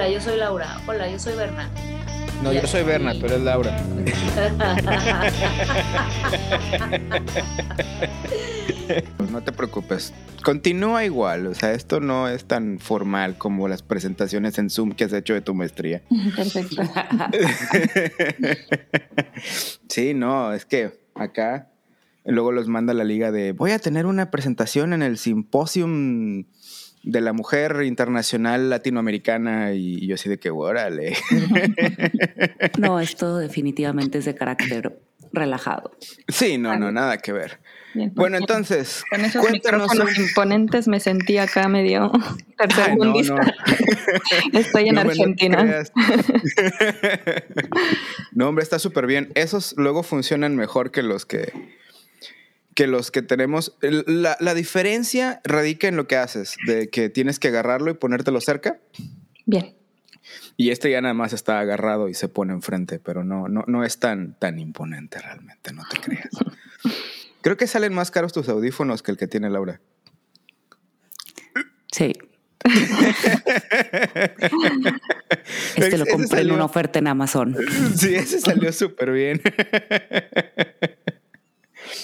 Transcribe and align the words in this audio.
Hola, 0.00 0.08
yo 0.08 0.18
soy 0.18 0.38
Laura. 0.38 0.80
Hola, 0.86 1.10
yo 1.10 1.18
soy 1.18 1.36
Berna. 1.36 1.68
No, 2.42 2.54
yo 2.54 2.66
soy 2.66 2.84
Berna, 2.84 3.12
pero 3.20 3.36
es 3.36 3.42
Laura. 3.42 3.76
no 9.30 9.42
te 9.42 9.52
preocupes. 9.52 10.14
Continúa 10.42 11.04
igual. 11.04 11.48
O 11.48 11.54
sea, 11.54 11.74
esto 11.74 12.00
no 12.00 12.28
es 12.28 12.46
tan 12.46 12.78
formal 12.78 13.36
como 13.36 13.68
las 13.68 13.82
presentaciones 13.82 14.56
en 14.56 14.70
Zoom 14.70 14.92
que 14.92 15.04
has 15.04 15.12
hecho 15.12 15.34
de 15.34 15.42
tu 15.42 15.54
maestría. 15.54 16.00
Perfecto. 16.34 16.80
sí, 19.90 20.14
no, 20.14 20.54
es 20.54 20.64
que 20.64 20.98
acá 21.14 21.68
luego 22.24 22.52
los 22.52 22.68
manda 22.68 22.94
la 22.94 23.04
liga 23.04 23.32
de 23.32 23.52
voy 23.52 23.72
a 23.72 23.78
tener 23.78 24.06
una 24.06 24.30
presentación 24.30 24.94
en 24.94 25.02
el 25.02 25.18
simposium 25.18 26.44
de 27.02 27.20
la 27.20 27.32
mujer 27.32 27.82
internacional 27.84 28.68
latinoamericana 28.68 29.72
y 29.72 30.06
yo 30.06 30.14
así 30.14 30.28
de 30.28 30.38
que 30.38 30.50
órale. 30.50 31.16
No, 32.78 33.00
esto 33.00 33.38
definitivamente 33.38 34.18
es 34.18 34.24
de 34.24 34.34
carácter 34.34 34.98
relajado. 35.32 35.92
Sí, 36.28 36.58
no, 36.58 36.76
no, 36.76 36.90
nada 36.90 37.18
que 37.18 37.32
ver. 37.32 37.58
Bien, 37.94 38.12
Bueno, 38.14 38.36
entonces, 38.36 39.02
Con 39.10 39.24
esos 39.24 39.44
cuéntanos 39.44 39.90
micrófonos 39.90 40.18
imponentes 40.18 40.86
me 40.88 41.00
sentí 41.00 41.38
acá 41.38 41.68
medio 41.68 42.12
no, 42.12 42.36
tercermundista. 42.56 43.34
no. 43.34 44.58
Estoy 44.58 44.88
en 44.88 44.94
No, 44.94 45.00
hombre, 45.02 45.16
no 45.16 45.22
Argentina. 45.22 45.82
No, 48.32 48.48
hombre, 48.48 48.62
está 48.62 48.78
súper 48.78 49.06
bien. 49.06 49.30
Esos 49.34 49.74
luego 49.76 50.02
funcionan 50.02 50.56
mejor 50.56 50.90
que 50.90 51.02
los 51.02 51.26
que 51.26 51.52
que 52.80 52.86
los 52.86 53.10
que 53.10 53.20
tenemos. 53.20 53.76
La, 53.82 54.38
la 54.40 54.54
diferencia 54.54 55.42
radica 55.44 55.86
en 55.86 55.96
lo 55.96 56.08
que 56.08 56.16
haces, 56.16 56.56
de 56.66 56.88
que 56.88 57.10
tienes 57.10 57.38
que 57.38 57.48
agarrarlo 57.48 57.90
y 57.90 57.94
ponértelo 57.94 58.40
cerca. 58.40 58.78
Bien. 59.44 59.74
Y 60.56 60.70
este 60.70 60.90
ya 60.90 61.02
nada 61.02 61.12
más 61.12 61.34
está 61.34 61.60
agarrado 61.60 62.08
y 62.08 62.14
se 62.14 62.28
pone 62.28 62.54
enfrente, 62.54 62.98
pero 62.98 63.22
no, 63.22 63.48
no, 63.48 63.64
no 63.66 63.84
es 63.84 63.98
tan, 63.98 64.34
tan 64.38 64.58
imponente 64.58 65.18
realmente, 65.18 65.74
no 65.74 65.82
te 65.90 66.00
creas. 66.00 66.30
Creo 67.42 67.58
que 67.58 67.66
salen 67.66 67.92
más 67.92 68.10
caros 68.10 68.32
tus 68.32 68.48
audífonos 68.48 69.02
que 69.02 69.10
el 69.10 69.18
que 69.18 69.26
tiene 69.26 69.50
Laura. 69.50 69.82
Sí. 71.92 72.14
Este 75.76 75.98
lo 75.98 76.06
compré 76.06 76.42
en 76.42 76.52
una 76.52 76.64
oferta 76.64 76.98
en 76.98 77.08
Amazon. 77.08 77.56
Sí, 77.96 78.14
ese 78.14 78.40
salió 78.40 78.72
súper 78.72 79.10
bien. 79.12 79.42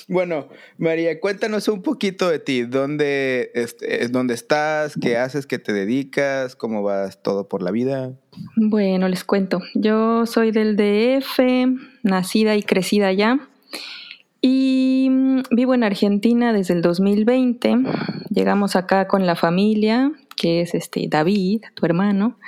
Bueno, 0.09 0.49
María, 0.79 1.19
cuéntanos 1.19 1.67
un 1.67 1.83
poquito 1.83 2.31
de 2.31 2.39
ti. 2.39 2.63
¿Dónde, 2.63 3.51
este, 3.55 4.07
dónde 4.07 4.35
estás? 4.35 4.95
¿Qué 5.01 5.17
haces? 5.17 5.47
¿Qué 5.47 5.59
te 5.59 5.73
dedicas? 5.73 6.55
¿Cómo 6.55 6.85
vas 6.85 7.21
todo 7.23 7.49
por 7.49 7.61
la 7.61 7.73
vida? 7.73 8.13
Bueno, 8.55 9.09
les 9.09 9.25
cuento. 9.25 9.61
Yo 9.75 10.25
soy 10.27 10.53
del 10.53 10.77
DF, 10.77 11.41
nacida 12.05 12.55
y 12.55 12.63
crecida 12.63 13.09
allá. 13.09 13.41
Y 14.49 15.09
mm, 15.11 15.43
vivo 15.51 15.75
en 15.75 15.83
Argentina 15.83 16.53
desde 16.53 16.75
el 16.75 16.83
2020. 16.83 17.79
Llegamos 18.31 18.77
acá 18.77 19.09
con 19.09 19.27
la 19.27 19.35
familia, 19.35 20.13
que 20.37 20.61
es 20.61 20.73
este 20.73 21.07
David, 21.09 21.63
tu 21.75 21.85
hermano, 21.85 22.39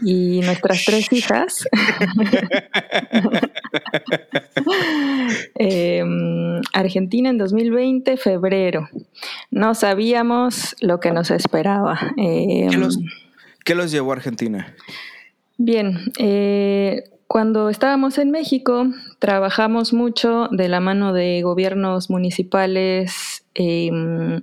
y 0.00 0.42
nuestras 0.42 0.84
tres 0.84 1.12
hijas. 1.12 1.66
Em, 5.56 6.60
Argentina 6.72 7.30
en 7.30 7.38
2020, 7.38 8.16
febrero. 8.16 8.88
No 9.50 9.74
sabíamos 9.74 10.76
lo 10.80 11.00
que 11.00 11.10
nos 11.10 11.32
esperaba. 11.32 12.12
¿Qué 12.16 12.68
Em, 12.70 12.80
los, 12.80 12.98
qué 13.64 13.74
los 13.74 13.90
llevó 13.90 14.12
a 14.12 14.16
Argentina? 14.16 14.74
Bien, 15.56 15.98
eh, 16.18 17.02
cuando 17.34 17.68
estábamos 17.68 18.18
en 18.18 18.30
México, 18.30 18.86
trabajamos 19.18 19.92
mucho 19.92 20.46
de 20.52 20.68
la 20.68 20.78
mano 20.78 21.12
de 21.12 21.42
gobiernos 21.42 22.08
municipales 22.08 23.44
eh, 23.56 23.90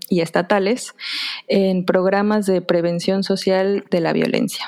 y 0.10 0.20
estatales 0.20 0.94
en 1.48 1.86
programas 1.86 2.48
de 2.48 2.62
prevención 2.62 3.24
social 3.24 3.86
de 3.90 4.02
la 4.02 4.12
violencia. 4.12 4.66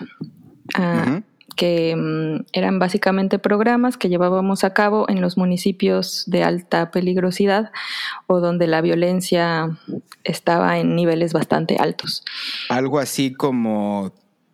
Ah, 0.74 1.20
que 1.58 1.98
mm, 1.98 2.46
eran 2.54 2.80
básicamente 2.80 3.40
programas 3.40 3.98
que 3.98 4.08
llevábamos 4.08 4.64
a 4.64 4.74
cabo 4.74 5.06
en 5.10 5.20
los 5.20 5.38
municipios 5.38 6.24
de 6.26 6.46
alta 6.46 6.92
peligrosidad 6.92 7.74
o 8.28 8.40
donde 8.40 8.68
la 8.68 8.80
violencia 8.80 9.78
estaba 10.24 10.80
en 10.80 10.96
niveles 10.96 11.34
bastante 11.34 11.76
altos. 11.78 12.24
Algo 12.70 13.00
así 13.00 13.34
como 13.34 14.14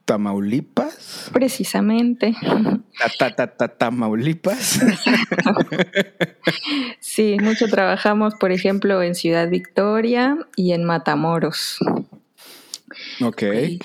Tamaulipas. 0.10 1.30
Precisamente. 1.32 2.36
Ta, 2.98 3.10
ta, 3.16 3.36
ta, 3.36 3.46
ta, 3.46 3.68
Tamaulipas. 3.68 4.80
Sí, 7.00 7.38
mucho 7.40 7.68
trabajamos, 7.68 8.34
por 8.34 8.52
ejemplo, 8.52 9.04
en 9.04 9.14
Ciudad 9.14 9.48
Victoria 9.50 10.36
y 10.56 10.72
en 10.72 10.84
Matamoros. 10.84 11.78
ok. 13.22 13.42
Eh, 13.44 13.80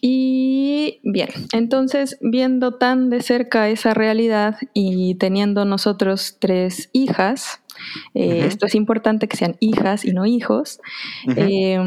y 0.00 0.98
bien, 1.04 1.28
entonces 1.52 2.18
viendo 2.20 2.74
tan 2.74 3.08
de 3.08 3.22
cerca 3.22 3.68
esa 3.68 3.94
realidad 3.94 4.56
y 4.74 5.14
teniendo 5.14 5.64
nosotros 5.64 6.38
tres 6.40 6.90
hijas, 6.92 7.60
eh, 8.14 8.44
esto 8.46 8.66
es 8.66 8.74
importante 8.74 9.28
que 9.28 9.36
sean 9.36 9.56
hijas 9.60 10.04
y 10.04 10.12
no 10.12 10.26
hijos, 10.26 10.80
eh, 11.36 11.78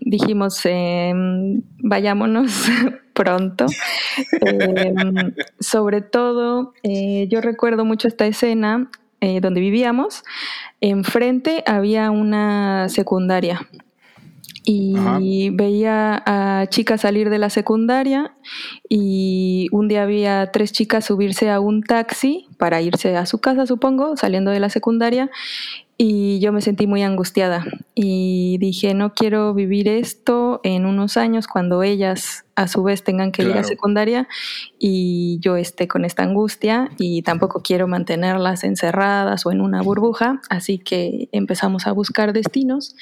dijimos, 0.00 0.60
eh, 0.64 1.12
vayámonos 1.78 2.68
pronto. 3.14 3.66
Eh, 4.44 4.94
sobre 5.60 6.02
todo, 6.02 6.74
eh, 6.82 7.26
yo 7.30 7.40
recuerdo 7.40 7.84
mucho 7.84 8.08
esta 8.08 8.26
escena 8.26 8.90
eh, 9.20 9.40
donde 9.40 9.60
vivíamos. 9.60 10.22
Enfrente 10.80 11.62
había 11.66 12.10
una 12.10 12.88
secundaria 12.90 13.66
y 14.66 14.96
Ajá. 14.96 15.18
veía 15.52 16.22
a 16.26 16.66
chicas 16.68 17.02
salir 17.02 17.30
de 17.30 17.38
la 17.38 17.50
secundaria 17.50 18.34
y 18.88 19.68
un 19.72 19.88
día 19.88 20.02
había 20.02 20.50
tres 20.52 20.72
chicas 20.72 21.04
subirse 21.04 21.50
a 21.50 21.60
un 21.60 21.82
taxi 21.82 22.43
para 22.64 22.80
irse 22.80 23.14
a 23.14 23.26
su 23.26 23.40
casa, 23.40 23.66
supongo, 23.66 24.16
saliendo 24.16 24.50
de 24.50 24.58
la 24.58 24.70
secundaria 24.70 25.30
y 25.98 26.40
yo 26.40 26.50
me 26.50 26.62
sentí 26.62 26.86
muy 26.86 27.02
angustiada 27.02 27.62
y 27.94 28.56
dije, 28.56 28.94
no 28.94 29.12
quiero 29.12 29.52
vivir 29.52 29.86
esto 29.86 30.62
en 30.64 30.86
unos 30.86 31.18
años 31.18 31.46
cuando 31.46 31.82
ellas 31.82 32.46
a 32.54 32.66
su 32.66 32.82
vez 32.82 33.04
tengan 33.04 33.32
que 33.32 33.42
ir 33.42 33.52
a 33.52 33.64
secundaria 33.64 34.28
y 34.78 35.40
yo 35.42 35.56
esté 35.56 35.88
con 35.88 36.06
esta 36.06 36.22
angustia 36.22 36.88
y 36.96 37.20
tampoco 37.20 37.60
quiero 37.60 37.86
mantenerlas 37.86 38.64
encerradas 38.64 39.44
o 39.44 39.52
en 39.52 39.60
una 39.60 39.82
burbuja, 39.82 40.40
así 40.48 40.78
que 40.78 41.28
empezamos 41.32 41.86
a 41.86 41.92
buscar 41.92 42.32
destinos 42.32 42.96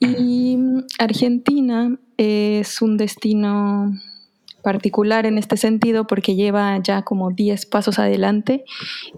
y 0.00 0.56
mm, 0.56 0.84
Argentina 0.98 1.94
es 2.16 2.80
un 2.80 2.96
destino 2.96 3.92
particular 4.64 5.26
en 5.26 5.38
este 5.38 5.56
sentido 5.56 6.06
porque 6.06 6.34
lleva 6.34 6.80
ya 6.82 7.02
como 7.02 7.30
10 7.30 7.66
pasos 7.66 8.00
adelante 8.00 8.64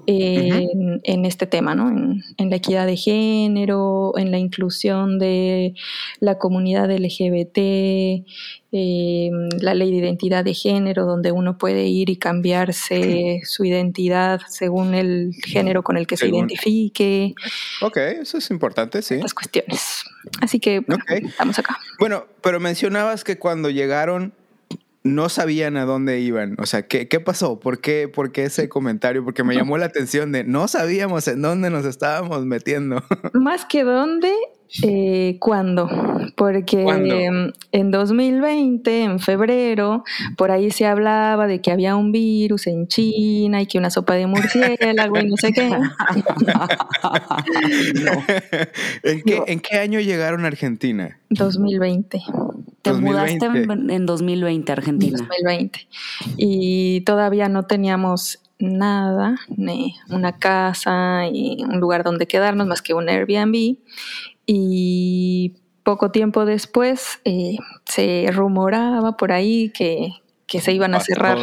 en, 0.07 1.01
en 1.03 1.25
este 1.25 1.47
tema, 1.47 1.75
¿no? 1.75 1.89
En, 1.89 2.23
en 2.37 2.51
la 2.51 2.57
equidad 2.57 2.87
de 2.87 2.97
género, 2.97 4.13
en 4.19 4.31
la 4.31 4.39
inclusión 4.39 5.19
de 5.19 5.75
la 6.21 6.37
comunidad 6.37 6.91
LGBT, 6.91 7.59
eh, 8.73 9.31
la 9.61 9.73
ley 9.75 9.91
de 9.91 9.99
identidad 9.99 10.45
de 10.45 10.53
género, 10.53 11.07
donde 11.07 11.33
uno 11.33 11.57
puede 11.57 11.87
ir 11.87 12.11
y 12.11 12.17
cambiarse 12.17 13.41
su 13.45 13.65
identidad 13.65 14.41
según 14.49 14.95
el 14.95 15.31
género 15.47 15.83
con 15.83 15.97
el 15.97 16.07
que 16.07 16.17
se 16.17 16.29
identifique, 16.29 17.35
Ok, 17.81 17.97
eso 17.97 18.39
es 18.39 18.51
importante, 18.51 19.03
sí. 19.03 19.15
estas 19.15 19.35
cuestiones. 19.35 20.05
Así 20.41 20.59
que 20.59 20.81
bueno, 20.81 21.03
estamos 21.09 21.59
acá. 21.59 21.79
Bueno, 21.99 22.27
pero 22.43 22.61
mencionabas 22.61 23.25
que 23.25 23.39
cuando 23.39 23.71
llegaron 23.71 24.35
no 25.07 25.29
sabían 25.29 25.77
a 25.77 25.85
dónde 25.85 26.21
iban. 26.21 26.57
O 26.59 26.67
sea, 26.67 26.83
¿qué, 26.87 27.09
qué 27.09 27.21
pasó? 27.21 27.61
¿Por 27.61 27.81
qué, 27.81 28.09
¿Por 28.09 28.33
qué 28.33 28.45
ese 28.45 28.69
comentario? 28.69 29.25
Porque 29.25 29.45
me 29.45 29.55
llamó 29.55 29.79
la 29.79 29.87
atención 29.87 30.33
de 30.33 30.45
no 30.45 30.69
sabíamos 30.69 31.27
en 31.29 31.43
dónde 31.43 31.71
nos 31.71 31.85
estábamos 31.85 32.45
metiendo. 32.45 33.03
Más 33.35 33.65
que 33.65 33.85
dónde, 33.85 34.33
eh, 34.83 35.37
¿cuándo? 35.41 35.89
Porque 36.37 36.83
¿Cuándo? 36.83 37.15
eh, 37.15 37.53
en 37.73 37.91
2020, 37.91 39.05
en 39.05 39.21
febrero, 39.21 40.05
por 40.37 40.51
ahí 40.51 40.71
se 40.71 40.87
hablaba 40.87 41.47
de 41.47 41.61
que 41.61 41.71
había 41.71 41.97
un 41.97 42.13
virus 42.13 42.67
en 42.67 42.89
China 42.89 43.63
y 43.63 43.67
que 43.67 43.79
una 43.79 43.91
sopa 43.91 44.15
de 44.15 44.27
murciélago 44.27 45.19
y 45.21 45.27
no 45.29 45.37
sé 45.37 45.53
qué. 45.53 45.71
¿En, 49.03 49.23
qué, 49.23 49.37
Yo- 49.37 49.45
¿En 49.47 49.61
qué 49.61 49.79
año 49.79 50.01
llegaron 50.01 50.45
a 50.45 50.49
Argentina? 50.49 51.19
2020. 51.31 52.23
Te 52.87 52.93
2020. 52.93 53.49
mudaste 53.49 53.73
en, 53.73 53.91
en 53.91 54.07
2020 54.07 54.73
a 54.73 54.75
Argentina. 54.75 55.19
2020. 55.19 55.89
Y 56.37 57.01
todavía 57.03 57.49
no 57.49 57.65
teníamos 57.65 58.41
nada, 58.59 59.37
ni 59.49 59.97
una 60.09 60.39
casa 60.39 61.27
y 61.31 61.63
un 61.63 61.79
lugar 61.81 62.05
donde 62.05 62.27
quedarnos 62.27 62.67
más 62.67 62.83
que 62.83 62.95
un 62.95 63.09
Airbnb. 63.09 63.77
Y 64.47 65.55
poco 65.83 66.11
tiempo 66.11 66.45
después 66.45 67.21
eh, 67.25 67.57
se 67.85 68.29
rumoraba 68.33 69.17
por 69.17 69.33
ahí 69.33 69.71
que, 69.71 70.11
que 70.47 70.61
se 70.61 70.73
iban 70.73 70.95
a 70.95 70.99
Pasó 70.99 71.07
cerrar 71.07 71.39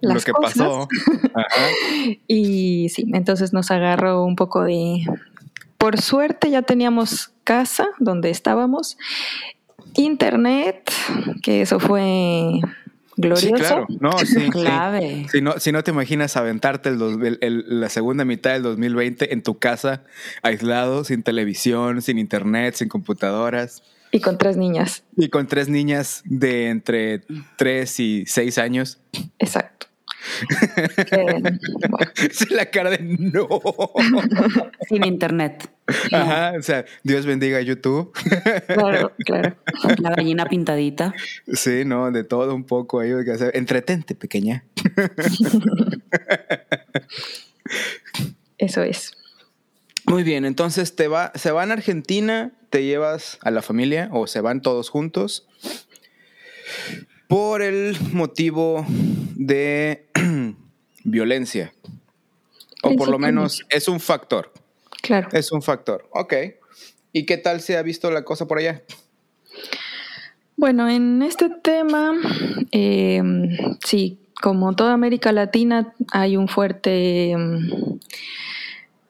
las 0.00 0.14
lo 0.14 0.20
que 0.20 0.32
cosas. 0.32 0.52
pasó. 0.56 0.88
Ajá. 1.34 1.66
Y 2.28 2.88
sí, 2.90 3.06
entonces 3.12 3.52
nos 3.52 3.70
agarró 3.70 4.24
un 4.24 4.36
poco 4.36 4.62
de... 4.64 5.04
Por 5.78 6.00
suerte 6.00 6.50
ya 6.50 6.62
teníamos 6.62 7.32
casa 7.44 7.88
donde 7.98 8.30
estábamos, 8.30 8.96
internet, 9.96 10.90
que 11.42 11.62
eso 11.62 11.78
fue 11.80 12.60
glorioso. 13.16 13.46
Sí, 13.46 13.52
claro. 13.52 13.86
No, 14.00 14.12
sí, 14.18 14.26
sí. 14.26 14.50
Clave. 14.50 15.26
Si 15.30 15.40
no, 15.40 15.58
si 15.58 15.72
no 15.72 15.82
te 15.84 15.90
imaginas 15.92 16.36
aventarte 16.36 16.88
el 16.88 16.98
dos- 16.98 17.18
el- 17.22 17.38
el- 17.40 17.80
la 17.80 17.88
segunda 17.88 18.24
mitad 18.24 18.52
del 18.52 18.62
2020 18.62 19.32
en 19.32 19.42
tu 19.42 19.58
casa, 19.58 20.02
aislado, 20.42 21.04
sin 21.04 21.22
televisión, 21.22 22.02
sin 22.02 22.18
internet, 22.18 22.74
sin 22.74 22.88
computadoras, 22.88 23.82
Y 24.10 24.20
con 24.20 24.38
tres 24.38 24.56
niñas, 24.56 25.04
y 25.16 25.28
con 25.28 25.46
tres 25.48 25.68
niñas 25.68 26.22
de 26.24 26.68
entre 26.68 27.22
3 27.56 28.00
y 28.00 28.24
6 28.26 28.58
años. 28.58 28.98
exacto. 29.38 29.86
Que, 31.10 31.22
bueno, 31.22 31.58
Es 32.16 32.50
la 32.50 32.66
cara 32.66 32.90
de 32.90 32.98
no. 33.00 33.48
Sin 34.88 35.04
internet. 35.04 35.70
Ajá, 36.12 36.54
o 36.58 36.62
sea, 36.62 36.84
Dios 37.02 37.26
bendiga 37.26 37.60
YouTube. 37.60 38.12
claro, 38.66 39.12
claro. 39.24 39.56
La 39.98 40.10
gallina 40.10 40.46
pintadita. 40.46 41.14
Sí, 41.52 41.84
no, 41.84 42.10
de 42.10 42.24
todo 42.24 42.54
un 42.54 42.64
poco 42.64 43.00
ahí. 43.00 43.12
o 43.12 43.22
sea, 43.36 43.50
Entretente, 43.52 44.14
pequeña. 44.14 44.64
Eso 48.58 48.82
es. 48.82 49.12
Muy 50.06 50.22
bien, 50.22 50.44
entonces 50.44 50.96
te 50.96 51.08
va, 51.08 51.32
se 51.34 51.50
van 51.50 51.70
a 51.70 51.74
Argentina, 51.74 52.52
te 52.68 52.84
llevas 52.84 53.38
a 53.40 53.50
la 53.50 53.62
familia 53.62 54.10
o 54.12 54.26
se 54.26 54.42
van 54.42 54.60
todos 54.60 54.90
juntos 54.90 55.46
por 57.26 57.62
el 57.62 57.96
motivo 58.12 58.86
de 59.34 60.06
violencia. 61.04 61.72
O 62.82 62.94
por 62.96 63.08
lo 63.08 63.18
menos 63.18 63.64
es 63.70 63.88
un 63.88 64.00
factor. 64.00 64.52
Claro. 65.02 65.28
Es 65.32 65.52
un 65.52 65.62
factor. 65.62 66.08
Ok. 66.12 66.34
¿Y 67.12 67.24
qué 67.26 67.36
tal 67.38 67.60
se 67.60 67.76
ha 67.76 67.82
visto 67.82 68.10
la 68.10 68.24
cosa 68.24 68.46
por 68.46 68.58
allá? 68.58 68.82
Bueno, 70.56 70.88
en 70.88 71.22
este 71.22 71.48
tema, 71.62 72.12
eh, 72.72 73.22
sí, 73.84 74.18
como 74.42 74.74
toda 74.74 74.92
América 74.92 75.32
Latina, 75.32 75.94
hay 76.12 76.36
un 76.36 76.48
fuerte 76.48 77.34
mm, 77.36 77.98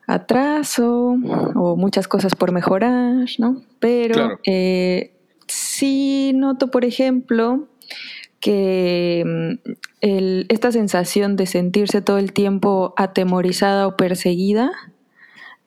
atraso 0.07 1.17
o 1.55 1.77
muchas 1.77 2.09
cosas 2.09 2.35
por 2.35 2.53
mejorar, 2.53 3.27
¿no? 3.39 3.63
Pero 3.79 4.15
Claro. 4.15 4.41
eh, 4.47 5.13
sí 5.47 6.33
noto, 6.35 6.71
por 6.71 6.85
ejemplo, 6.85 7.69
que 8.45 9.25
mm, 9.25 9.71
el- 10.03 10.47
esta 10.51 10.71
sensación 10.71 11.35
de 11.35 11.47
sentirse 11.47 12.03
todo 12.03 12.19
el 12.19 12.35
tiempo 12.35 12.93
atemorizada 12.99 13.87
o 13.87 13.97
perseguida, 13.97 14.71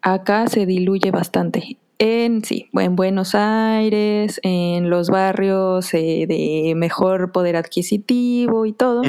acá 0.04 0.48
se 0.48 0.68
diluye 0.68 1.10
bastante. 1.10 1.78
En 1.98 2.44
sí, 2.44 2.68
en 2.74 2.96
Buenos 2.96 3.34
Aires, 3.34 4.40
en 4.44 4.92
los 4.92 5.10
barrios 5.10 5.92
eh, 5.96 6.26
de 6.28 6.74
mejor 6.76 7.32
poder 7.32 7.56
adquisitivo 7.56 8.68
y 8.68 8.74
todo, 8.74 9.02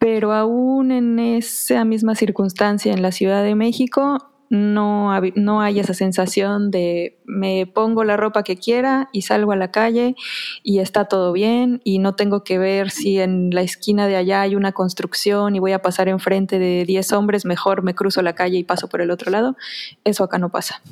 pero 0.00 0.32
aún 0.32 0.90
en 0.90 1.20
esa 1.20 1.84
misma 1.84 2.16
circunstancia 2.16 2.92
en 2.92 3.02
la 3.02 3.12
Ciudad 3.12 3.44
de 3.44 3.54
México 3.54 4.18
no, 4.54 5.18
no 5.34 5.62
hay 5.62 5.80
esa 5.80 5.94
sensación 5.94 6.70
de 6.70 7.18
me 7.24 7.66
pongo 7.66 8.04
la 8.04 8.18
ropa 8.18 8.42
que 8.42 8.58
quiera 8.58 9.08
y 9.10 9.22
salgo 9.22 9.52
a 9.52 9.56
la 9.56 9.70
calle 9.70 10.14
y 10.62 10.80
está 10.80 11.06
todo 11.06 11.32
bien 11.32 11.80
y 11.84 12.00
no 12.00 12.14
tengo 12.16 12.44
que 12.44 12.58
ver 12.58 12.90
si 12.90 13.18
en 13.18 13.48
la 13.48 13.62
esquina 13.62 14.06
de 14.06 14.16
allá 14.16 14.42
hay 14.42 14.54
una 14.54 14.72
construcción 14.72 15.56
y 15.56 15.58
voy 15.58 15.72
a 15.72 15.80
pasar 15.80 16.06
enfrente 16.08 16.58
de 16.58 16.84
10 16.84 17.12
hombres, 17.12 17.46
mejor 17.46 17.82
me 17.82 17.94
cruzo 17.94 18.20
la 18.20 18.34
calle 18.34 18.58
y 18.58 18.64
paso 18.64 18.90
por 18.90 19.00
el 19.00 19.10
otro 19.10 19.30
lado. 19.30 19.56
Eso 20.04 20.22
acá 20.22 20.36
no 20.36 20.50
pasa. 20.50 20.82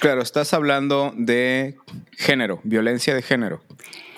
Claro, 0.00 0.20
estás 0.20 0.52
hablando 0.52 1.12
de 1.16 1.76
género, 2.18 2.58
violencia 2.64 3.14
de 3.14 3.22
género, 3.22 3.62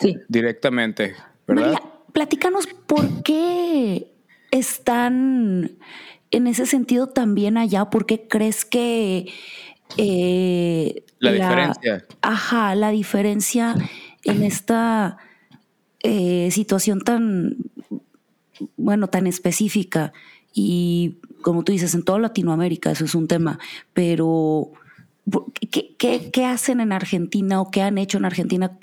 Sí. 0.00 0.16
directamente, 0.28 1.14
¿verdad? 1.46 1.64
María, 1.72 1.82
platícanos 2.14 2.66
por 2.86 3.22
qué 3.22 4.10
están 4.50 5.72
en 6.34 6.46
ese 6.46 6.66
sentido 6.66 7.08
también 7.08 7.56
allá. 7.56 7.90
¿Por 7.90 8.06
qué 8.06 8.26
crees 8.28 8.64
que 8.64 9.26
eh, 9.96 11.04
La 11.18 11.32
diferencia. 11.32 12.04
Ajá, 12.22 12.74
la 12.74 12.90
diferencia 12.90 13.74
en 14.24 14.42
esta 14.42 15.18
eh, 16.02 16.50
situación 16.50 17.00
tan, 17.00 17.56
bueno, 18.76 19.08
tan 19.08 19.26
específica 19.26 20.12
y 20.52 21.18
como 21.42 21.62
tú 21.62 21.72
dices, 21.72 21.94
en 21.94 22.04
toda 22.04 22.18
Latinoamérica 22.18 22.90
eso 22.90 23.04
es 23.04 23.14
un 23.14 23.28
tema, 23.28 23.58
pero 23.92 24.72
¿qué, 25.70 25.94
qué, 25.98 26.30
qué 26.32 26.44
hacen 26.46 26.80
en 26.80 26.92
Argentina 26.92 27.60
o 27.60 27.70
qué 27.70 27.82
han 27.82 27.98
hecho 27.98 28.18
en 28.18 28.24
Argentina? 28.24 28.78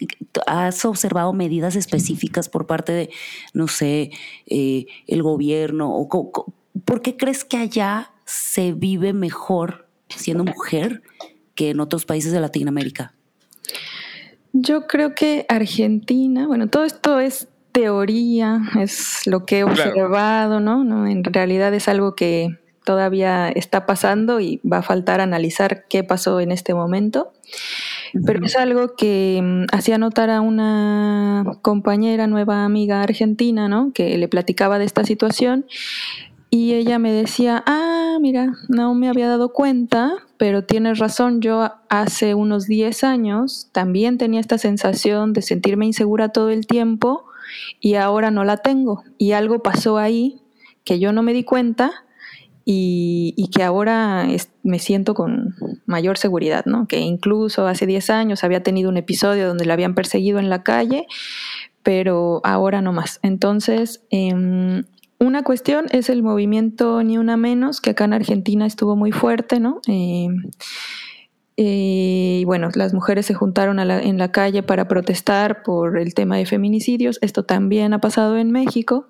¿Has 0.46 0.86
observado 0.86 1.34
medidas 1.34 1.76
específicas 1.76 2.50
por 2.50 2.68
parte 2.68 2.92
de, 2.92 3.10
no 3.54 3.68
sé, 3.68 4.12
eh, 4.46 4.86
el 5.08 5.24
gobierno? 5.24 5.92
O, 5.94 6.08
¿Por 6.86 7.02
qué 7.02 7.18
crees 7.18 7.44
que 7.44 7.58
allá 7.58 8.12
se 8.26 8.74
vive 8.74 9.14
mejor 9.14 9.88
siendo 10.10 10.44
mujer 10.44 11.02
que 11.56 11.70
en 11.72 11.80
otros 11.80 12.06
países 12.06 12.32
de 12.32 12.40
Latinoamérica? 12.40 13.14
Yo 14.54 14.88
creo 14.88 15.16
que 15.16 15.46
Argentina, 15.48 16.48
bueno, 16.48 16.68
todo 16.68 16.84
esto 16.84 17.20
es 17.20 17.48
teoría, 17.72 18.62
es 18.80 19.22
lo 19.26 19.46
que 19.46 19.60
he 19.60 19.64
Claro. 19.64 19.72
observado, 19.92 20.60
¿no? 20.60 20.84
¿no? 20.84 21.08
En 21.08 21.24
realidad 21.24 21.74
es 21.74 21.88
algo 21.88 22.16
que 22.16 22.58
todavía 22.84 23.50
está 23.50 23.86
pasando 23.86 24.40
y 24.40 24.60
va 24.70 24.78
a 24.78 24.82
faltar 24.82 25.22
analizar 25.22 25.86
qué 25.88 26.04
pasó 26.04 26.40
en 26.40 26.52
este 26.52 26.74
momento. 26.74 27.32
Pero 28.26 28.44
es 28.46 28.58
algo 28.58 28.96
que 28.96 29.40
mm, 29.42 29.66
hacía 29.74 29.98
notar 29.98 30.30
a 30.30 30.42
una 30.42 31.46
compañera, 31.62 32.28
nueva 32.28 32.66
amiga 32.66 33.02
argentina, 33.04 33.70
¿no? 33.70 33.94
Que 33.94 34.18
le 34.18 34.28
platicaba 34.28 34.80
de 34.80 34.86
esta 34.86 35.04
situación 35.06 35.66
y 36.54 36.74
ella 36.74 37.00
me 37.00 37.14
decía, 37.14 37.64
ah, 37.66 38.18
mira, 38.20 38.52
no 38.68 38.94
me 38.94 39.08
había 39.08 39.30
dado 39.30 39.54
cuenta, 39.54 40.12
pero 40.36 40.66
tienes 40.66 41.00
razón, 41.00 41.40
yo 41.40 41.72
hace 41.90 42.36
unos 42.36 42.68
10 42.68 43.06
años 43.06 43.70
también 43.72 44.18
tenía 44.18 44.42
esta 44.42 44.58
sensación 44.58 45.32
de 45.32 45.44
sentirme 45.44 45.86
insegura 45.86 46.28
todo 46.28 46.50
el 46.50 46.68
tiempo 46.68 47.24
y 47.80 47.96
ahora 47.96 48.32
no 48.32 48.44
la 48.44 48.58
tengo. 48.58 49.04
Y 49.18 49.32
algo 49.32 49.64
pasó 49.64 49.98
ahí 49.98 50.42
que 50.84 51.00
yo 51.00 51.14
no 51.14 51.24
me 51.24 51.32
di 51.32 51.46
cuenta 51.46 51.92
y, 52.66 53.50
que 53.56 53.64
ahora 53.64 54.28
me 54.62 54.80
siento 54.80 55.14
con 55.14 55.56
mayor 55.86 56.18
seguridad, 56.18 56.66
¿no? 56.66 56.86
Que 56.86 57.00
incluso 57.00 57.66
hace 57.66 57.86
10 57.86 58.10
años 58.10 58.44
había 58.44 58.62
tenido 58.62 58.90
un 58.90 58.98
episodio 58.98 59.48
donde 59.48 59.64
la 59.64 59.74
habían 59.74 59.96
perseguido 59.96 60.38
en 60.38 60.50
la 60.50 60.64
calle, 60.64 61.08
pero 61.82 62.42
ahora 62.44 62.82
no 62.82 62.92
más. 62.92 63.22
Entonces, 63.24 64.04
em, 64.10 64.84
una 65.22 65.44
cuestión 65.44 65.86
es 65.92 66.10
el 66.10 66.24
movimiento 66.24 67.02
Ni 67.04 67.18
Una 67.18 67.38
Menos, 67.38 67.80
que 67.80 67.92
acá 67.92 68.06
en 68.06 68.14
Argentina 68.14 68.66
estuvo 68.66 68.96
muy 68.96 69.12
fuerte, 69.12 69.60
¿no? 69.60 69.80
Em, 69.88 70.50
eh, 71.58 72.40
y 72.42 72.46
bueno, 72.46 72.70
las 72.74 72.94
mujeres 72.94 73.26
se 73.26 73.34
juntaron 73.34 73.80
a 73.80 73.86
la- 73.86 74.02
en 74.02 74.18
la 74.18 74.32
calle 74.32 74.64
para 74.64 74.88
protestar 74.88 75.64
por 75.64 75.98
el 76.00 76.14
tema 76.14 76.38
de 76.38 76.46
feminicidios. 76.46 77.20
Esto 77.22 77.44
también 77.44 77.94
ha 77.94 78.00
pasado 78.00 78.38
en 78.38 78.52
México. 78.52 79.08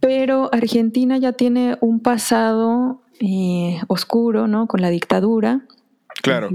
Pero 0.00 0.48
Argentina 0.52 1.18
ya 1.18 1.32
tiene 1.32 1.76
un 1.80 2.00
pasado 2.00 3.02
eh, 3.20 3.80
oscuro, 3.86 4.48
¿no? 4.48 4.66
Con 4.66 4.80
la 4.80 4.90
dictadura. 4.90 5.60
Claro. 6.22 6.48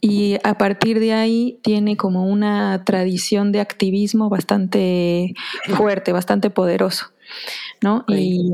Y 0.00 0.36
a 0.44 0.58
partir 0.58 1.00
de 1.00 1.12
ahí 1.12 1.58
tiene 1.62 1.96
como 1.96 2.26
una 2.26 2.84
tradición 2.84 3.50
de 3.50 3.58
activismo 3.60 4.28
bastante 4.28 5.34
fuerte, 5.74 6.12
bastante 6.12 6.50
poderoso, 6.50 7.06
¿no? 7.80 8.04
Y, 8.08 8.50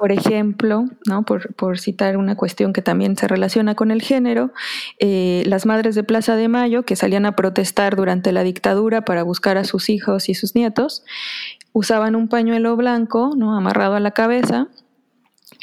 por 0.00 0.12
ejemplo, 0.12 0.86
¿no? 1.06 1.24
por, 1.24 1.54
por 1.54 1.78
citar 1.78 2.16
una 2.16 2.34
cuestión 2.34 2.72
que 2.72 2.80
también 2.80 3.18
se 3.18 3.28
relaciona 3.28 3.74
con 3.74 3.90
el 3.90 4.00
género, 4.00 4.50
eh, 4.98 5.42
las 5.44 5.66
madres 5.66 5.94
de 5.94 6.04
Plaza 6.04 6.36
de 6.36 6.48
Mayo 6.48 6.84
que 6.84 6.96
salían 6.96 7.26
a 7.26 7.36
protestar 7.36 7.96
durante 7.96 8.32
la 8.32 8.42
dictadura 8.42 9.02
para 9.02 9.22
buscar 9.24 9.58
a 9.58 9.64
sus 9.64 9.90
hijos 9.90 10.30
y 10.30 10.34
sus 10.34 10.54
nietos, 10.54 11.04
usaban 11.74 12.16
un 12.16 12.28
pañuelo 12.28 12.76
blanco, 12.76 13.34
¿no? 13.36 13.54
Amarrado 13.54 13.94
a 13.94 14.00
la 14.00 14.12
cabeza 14.12 14.68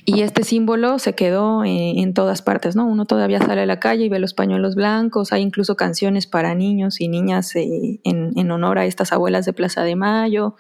y 0.10 0.22
este 0.22 0.46
símbolo 0.46 1.00
se 1.00 1.16
quedó 1.16 1.66
en, 1.66 2.00
en 2.00 2.14
todas 2.14 2.42
partes, 2.42 2.78
¿no? 2.78 2.88
Uno 2.88 3.04
todavía 3.04 3.40
sale 3.40 3.64
a 3.64 3.66
la 3.66 3.82
calle 3.82 4.06
y 4.06 4.10
ve 4.10 4.20
los 4.20 4.34
pañuelos 4.34 4.74
blancos, 4.76 5.34
hay 5.34 5.42
incluso 5.42 5.76
canciones 5.76 6.28
para 6.28 6.56
niños 6.56 7.02
y 7.02 7.10
niñas 7.10 7.54
eh, 7.58 8.00
en, 8.06 8.32
en 8.38 8.52
honor 8.52 8.80
a 8.80 8.86
estas 8.86 9.12
abuelas 9.12 9.46
de 9.46 9.52
Plaza 9.52 9.84
de 9.84 9.98
Mayo. 9.98 10.56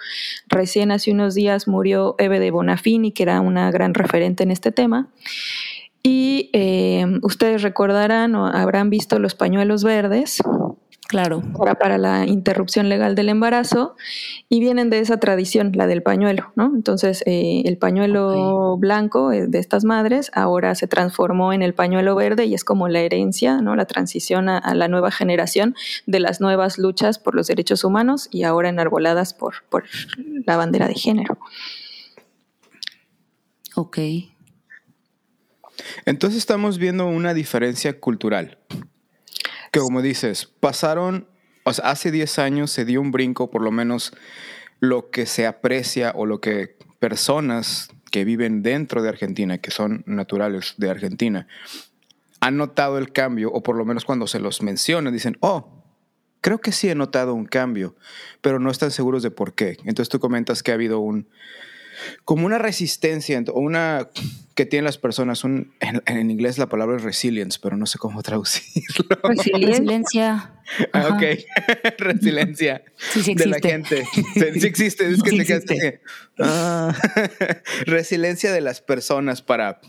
Recién 0.49 0.91
hace 0.91 1.13
unos 1.13 1.33
días 1.33 1.65
murió 1.65 2.15
Eve 2.17 2.41
de 2.41 2.51
Bonafini, 2.51 3.13
que 3.13 3.23
era 3.23 3.39
una 3.39 3.71
gran 3.71 3.93
referente 3.93 4.43
en 4.43 4.51
este 4.51 4.73
tema. 4.73 5.07
Y 6.03 6.49
eh, 6.51 7.05
ustedes 7.21 7.61
recordarán 7.61 8.35
o 8.35 8.47
habrán 8.47 8.89
visto 8.89 9.17
los 9.17 9.33
pañuelos 9.33 9.81
verdes, 9.81 10.43
Claro. 11.07 11.41
Para, 11.57 11.75
para 11.75 11.97
la 11.97 12.25
interrupción 12.25 12.89
legal 12.89 13.15
del 13.15 13.29
embarazo 13.29 13.95
y 14.49 14.59
vienen 14.59 14.89
de 14.89 14.99
esa 14.99 15.17
tradición, 15.17 15.71
la 15.73 15.87
del 15.87 16.03
pañuelo, 16.03 16.51
¿no? 16.55 16.65
Entonces, 16.75 17.23
eh, 17.25 17.61
el 17.65 17.77
pañuelo 17.77 18.75
blanco 18.77 19.31
eh, 19.31 19.47
de 19.47 19.59
estas 19.59 19.85
madres 19.85 20.29
ahora 20.33 20.75
se 20.75 20.87
transformó 20.87 21.53
en 21.53 21.61
el 21.61 21.73
pañuelo 21.73 22.13
verde 22.15 22.45
y 22.45 22.53
es 22.53 22.65
como 22.65 22.89
la 22.89 22.99
herencia, 22.99 23.61
¿no? 23.61 23.77
La 23.77 23.85
transición 23.85 24.49
a, 24.49 24.57
a 24.57 24.75
la 24.75 24.89
nueva 24.89 25.09
generación 25.09 25.75
de 26.07 26.19
las 26.19 26.41
nuevas 26.41 26.77
luchas 26.77 27.19
por 27.19 27.35
los 27.35 27.47
derechos 27.47 27.85
humanos 27.85 28.27
y 28.29 28.43
ahora 28.43 28.67
enarboladas 28.67 29.33
por, 29.33 29.63
por 29.69 29.85
la 30.45 30.57
bandera 30.57 30.89
de 30.89 30.95
género. 30.95 31.37
Ok. 33.75 33.99
Entonces 36.05 36.39
estamos 36.39 36.77
viendo 36.77 37.07
una 37.07 37.33
diferencia 37.33 37.99
cultural. 37.99 38.57
Que 39.77 39.83
como 39.83 40.01
dices, 40.01 40.49
pasaron, 40.59 41.27
o 41.63 41.71
sea, 41.71 41.91
hace 41.91 42.09
10 42.09 42.39
años 42.39 42.71
se 42.71 42.83
dio 42.83 42.99
un 42.99 43.11
brinco, 43.11 43.51
por 43.51 43.61
lo 43.61 43.71
menos 43.71 44.11
lo 44.79 45.11
que 45.11 45.27
se 45.27 45.45
aprecia 45.45 46.13
o 46.15 46.25
lo 46.25 46.41
que 46.41 46.75
personas 46.97 47.89
que 48.09 48.25
viven 48.25 48.63
dentro 48.63 49.03
de 49.03 49.09
Argentina, 49.09 49.59
que 49.59 49.69
son 49.69 50.03
naturales 50.07 50.73
de 50.77 50.89
Argentina, 50.89 51.47
han 52.39 52.57
notado 52.57 52.97
el 52.97 53.11
cambio, 53.11 53.51
o 53.51 53.61
por 53.61 53.75
lo 53.75 53.85
menos 53.85 54.03
cuando 54.03 54.25
se 54.25 54.39
los 54.39 54.63
menciona, 54.63 55.11
dicen, 55.11 55.37
oh, 55.41 55.83
creo 56.41 56.57
que 56.59 56.71
sí 56.71 56.89
he 56.89 56.95
notado 56.95 57.35
un 57.35 57.45
cambio, 57.45 57.95
pero 58.41 58.57
no 58.59 58.71
están 58.71 58.89
seguros 58.89 59.21
de 59.21 59.29
por 59.29 59.53
qué. 59.53 59.77
Entonces 59.85 60.09
tú 60.09 60.19
comentas 60.19 60.63
que 60.63 60.71
ha 60.71 60.73
habido 60.73 61.01
un, 61.01 61.27
como 62.25 62.45
una 62.45 62.57
resistencia 62.57 63.41
o 63.53 63.59
una 63.59 64.09
que 64.55 64.65
tienen 64.65 64.85
las 64.85 64.97
personas. 64.97 65.43
Un, 65.43 65.73
en, 65.79 66.01
en, 66.05 66.31
inglés 66.31 66.57
la 66.57 66.67
palabra 66.67 66.97
es 66.97 67.03
resilience, 67.03 67.59
pero 67.61 67.77
no 67.77 67.85
sé 67.85 67.97
cómo 67.97 68.21
traducirlo. 68.23 69.05
Resiliencia. 69.23 70.53
Ah, 70.93 71.09
ok, 71.11 71.23
resiliencia 71.97 72.83
sí, 72.97 73.23
sí 73.23 73.35
de 73.35 73.45
la 73.45 73.59
gente. 73.59 74.05
Sí, 74.13 74.23
sí 74.59 74.67
existe, 74.67 75.07
es 75.07 75.23
que 75.23 75.29
Sí 75.29 75.37
te 75.37 75.41
existe. 75.43 76.01
ah. 76.39 76.93
resiliencia 77.85 78.51
de 78.51 78.61
las 78.61 78.81
personas 78.81 79.41
para 79.41 79.79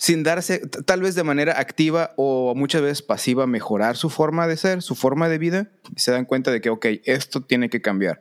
sin 0.00 0.22
darse, 0.22 0.60
tal 0.86 1.02
vez 1.02 1.14
de 1.14 1.24
manera 1.24 1.60
activa 1.60 2.14
o 2.16 2.54
muchas 2.54 2.80
veces 2.80 3.02
pasiva, 3.02 3.46
mejorar 3.46 3.98
su 3.98 4.08
forma 4.08 4.46
de 4.46 4.56
ser, 4.56 4.80
su 4.80 4.94
forma 4.94 5.28
de 5.28 5.36
vida, 5.36 5.70
y 5.94 6.00
se 6.00 6.10
dan 6.10 6.24
cuenta 6.24 6.50
de 6.50 6.62
que, 6.62 6.70
ok, 6.70 6.86
esto 7.04 7.42
tiene 7.42 7.68
que 7.68 7.82
cambiar. 7.82 8.18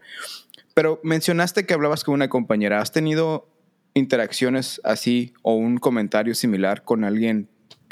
Pero 0.73 0.99
mencionaste 1.03 1.65
que 1.65 1.73
hablabas 1.73 2.03
con 2.03 2.13
una 2.13 2.29
compañera. 2.29 2.81
¿Has 2.81 2.91
tenido 2.91 3.47
interacciones 3.93 4.79
así 4.83 5.33
o 5.41 5.55
un 5.55 5.77
comentario 5.77 6.35
similar 6.35 6.83
con 6.83 7.03
alguien 7.03 7.49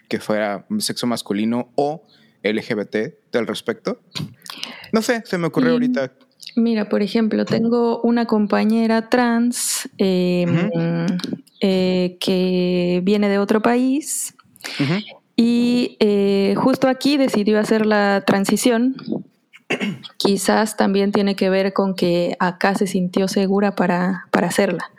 que 0.07 0.19
fuera 0.19 0.65
sexo 0.79 1.07
masculino 1.07 1.69
o 1.75 2.03
LGBT 2.43 2.95
al 3.33 3.47
respecto? 3.47 3.99
No 4.93 5.01
sé, 5.01 5.21
se 5.25 5.37
me 5.37 5.47
ocurrió 5.47 5.71
Mm. 5.71 5.73
ahorita. 5.73 6.11
Mira, 6.55 6.87
por 6.89 7.01
ejemplo, 7.01 7.45
tengo 7.45 8.01
una 8.01 8.25
compañera 8.25 9.09
trans 9.09 9.89
eh, 9.97 10.45
eh, 11.61 12.17
que 12.19 13.01
viene 13.03 13.27
de 13.29 13.37
otro 13.39 13.61
país 13.61 14.33
y 15.35 15.97
eh, 15.99 16.55
justo 16.57 16.87
aquí 16.87 17.17
decidió 17.17 17.59
hacer 17.59 17.85
la 17.85 18.23
transición. 18.25 18.95
Quizás 20.17 20.77
también 20.77 21.11
tiene 21.11 21.35
que 21.35 21.49
ver 21.49 21.73
con 21.73 21.95
que 21.95 22.35
acá 22.39 22.75
se 22.75 22.87
sintió 22.87 23.27
segura 23.27 23.75
para, 23.75 24.27
para 24.31 24.47
hacerla, 24.47 24.91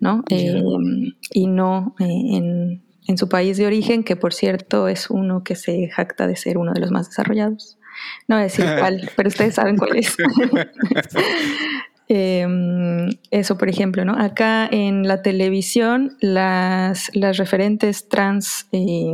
¿no? 0.00 0.24
Eh, 0.30 0.62
y 1.32 1.46
no 1.46 1.94
eh, 2.00 2.04
en, 2.06 2.82
en 3.06 3.18
su 3.18 3.28
país 3.28 3.56
de 3.56 3.66
origen, 3.66 4.04
que 4.04 4.16
por 4.16 4.32
cierto 4.32 4.88
es 4.88 5.10
uno 5.10 5.42
que 5.44 5.56
se 5.56 5.88
jacta 5.88 6.26
de 6.26 6.36
ser 6.36 6.58
uno 6.58 6.72
de 6.72 6.80
los 6.80 6.90
más 6.90 7.08
desarrollados. 7.08 7.78
No 8.28 8.36
voy 8.36 8.40
a 8.40 8.44
decir 8.44 8.64
cuál, 8.78 9.10
pero 9.16 9.28
ustedes 9.28 9.54
saben 9.54 9.76
cuál 9.76 9.96
es. 9.96 10.16
Eh, 12.10 12.46
eso, 13.30 13.58
por 13.58 13.68
ejemplo, 13.68 14.02
¿no? 14.06 14.14
Acá 14.14 14.66
en 14.66 15.06
la 15.06 15.20
televisión, 15.20 16.16
las, 16.20 17.10
las 17.14 17.36
referentes 17.36 18.08
trans 18.08 18.66
eh, 18.72 19.12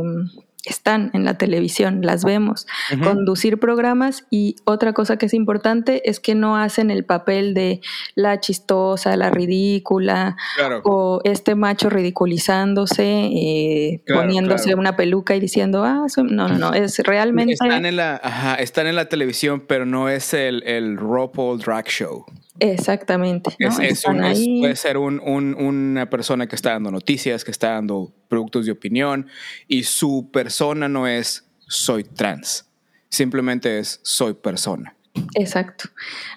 están 0.69 1.11
en 1.13 1.23
la 1.25 1.37
televisión, 1.37 2.01
las 2.01 2.23
vemos. 2.23 2.67
Conducir 3.03 3.59
programas 3.59 4.25
y 4.29 4.55
otra 4.65 4.93
cosa 4.93 5.17
que 5.17 5.25
es 5.27 5.33
importante 5.33 6.09
es 6.09 6.19
que 6.19 6.35
no 6.35 6.57
hacen 6.57 6.91
el 6.91 7.05
papel 7.05 7.53
de 7.53 7.81
la 8.15 8.39
chistosa, 8.39 9.15
la 9.17 9.29
ridícula 9.29 10.35
Claro. 10.57 10.81
o 10.85 11.21
este 11.23 11.55
macho 11.55 11.89
ridiculizándose, 11.89 13.03
eh, 13.05 14.01
Claro, 14.05 14.21
poniéndose 14.21 14.65
claro. 14.65 14.79
una 14.79 14.95
peluca 14.95 15.35
y 15.35 15.39
diciendo, 15.39 15.83
ah, 15.83 16.05
soy-". 16.07 16.25
no, 16.25 16.47
no, 16.47 16.57
no, 16.57 16.73
es 16.73 16.99
realmente... 16.99 17.53
Están 17.53 17.85
en, 17.85 17.95
la, 17.95 18.19
ajá, 18.23 18.55
están 18.55 18.87
en 18.87 18.95
la 18.95 19.09
televisión, 19.09 19.63
pero 19.67 19.85
no 19.85 20.09
es 20.09 20.33
el, 20.33 20.63
el 20.63 20.97
RuPaul 20.97 21.59
Drag 21.59 21.87
Show. 21.87 22.25
Exactamente. 22.59 23.51
¿no? 23.59 23.67
Es, 23.67 23.79
es 23.79 24.05
un- 24.05 24.17
puede 24.61 24.75
ser 24.75 24.97
un- 24.97 25.19
un- 25.19 25.55
una 25.55 26.09
persona 26.09 26.47
que 26.47 26.55
está 26.55 26.71
dando 26.71 26.91
noticias, 26.91 27.43
que 27.43 27.51
está 27.51 27.71
dando 27.71 28.13
productos 28.27 28.65
de 28.65 28.71
opinión 28.71 29.27
y 29.67 29.83
su 29.83 30.29
persona 30.31 30.87
no 30.87 31.07
es 31.07 31.45
soy 31.67 32.03
trans, 32.03 32.69
simplemente 33.09 33.79
es 33.79 33.99
soy 34.03 34.33
persona. 34.35 34.95
Exacto. 35.35 35.85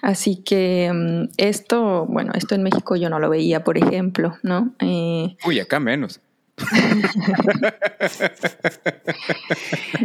Así 0.01 0.37
que 0.43 0.89
mm, 0.93 1.29
esto, 1.37 2.05
bueno, 2.07 2.31
esto 2.35 2.55
en 2.55 2.63
México 2.63 2.95
yo 2.95 3.09
no 3.09 3.19
lo 3.19 3.29
veía, 3.29 3.63
por 3.63 3.77
ejemplo, 3.77 4.37
¿no? 4.43 4.73
Eh, 4.79 5.35
Uy, 5.45 5.59
acá 5.59 5.79
menos. 5.79 6.19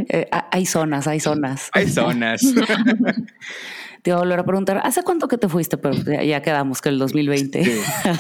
Eh, 0.09 0.29
ha- 0.31 0.49
hay 0.51 0.67
zonas, 0.67 1.07
hay 1.07 1.21
zonas. 1.21 1.71
Hay 1.73 1.89
zonas. 1.89 2.41
Te 4.05 4.11
voy 4.13 4.19
a 4.19 4.23
volver 4.25 4.39
a 4.41 4.45
preguntar, 4.45 4.83
¿hace 4.85 5.03
cuánto 5.03 5.29
que 5.29 5.39
te 5.39 5.49
fuiste? 5.49 5.79
Pero 5.79 5.95
ya, 5.95 6.23
ya 6.23 6.43
quedamos 6.43 6.83
que 6.83 6.91
el 6.91 6.99
2020. 6.99 7.65
Sí, 7.65 7.71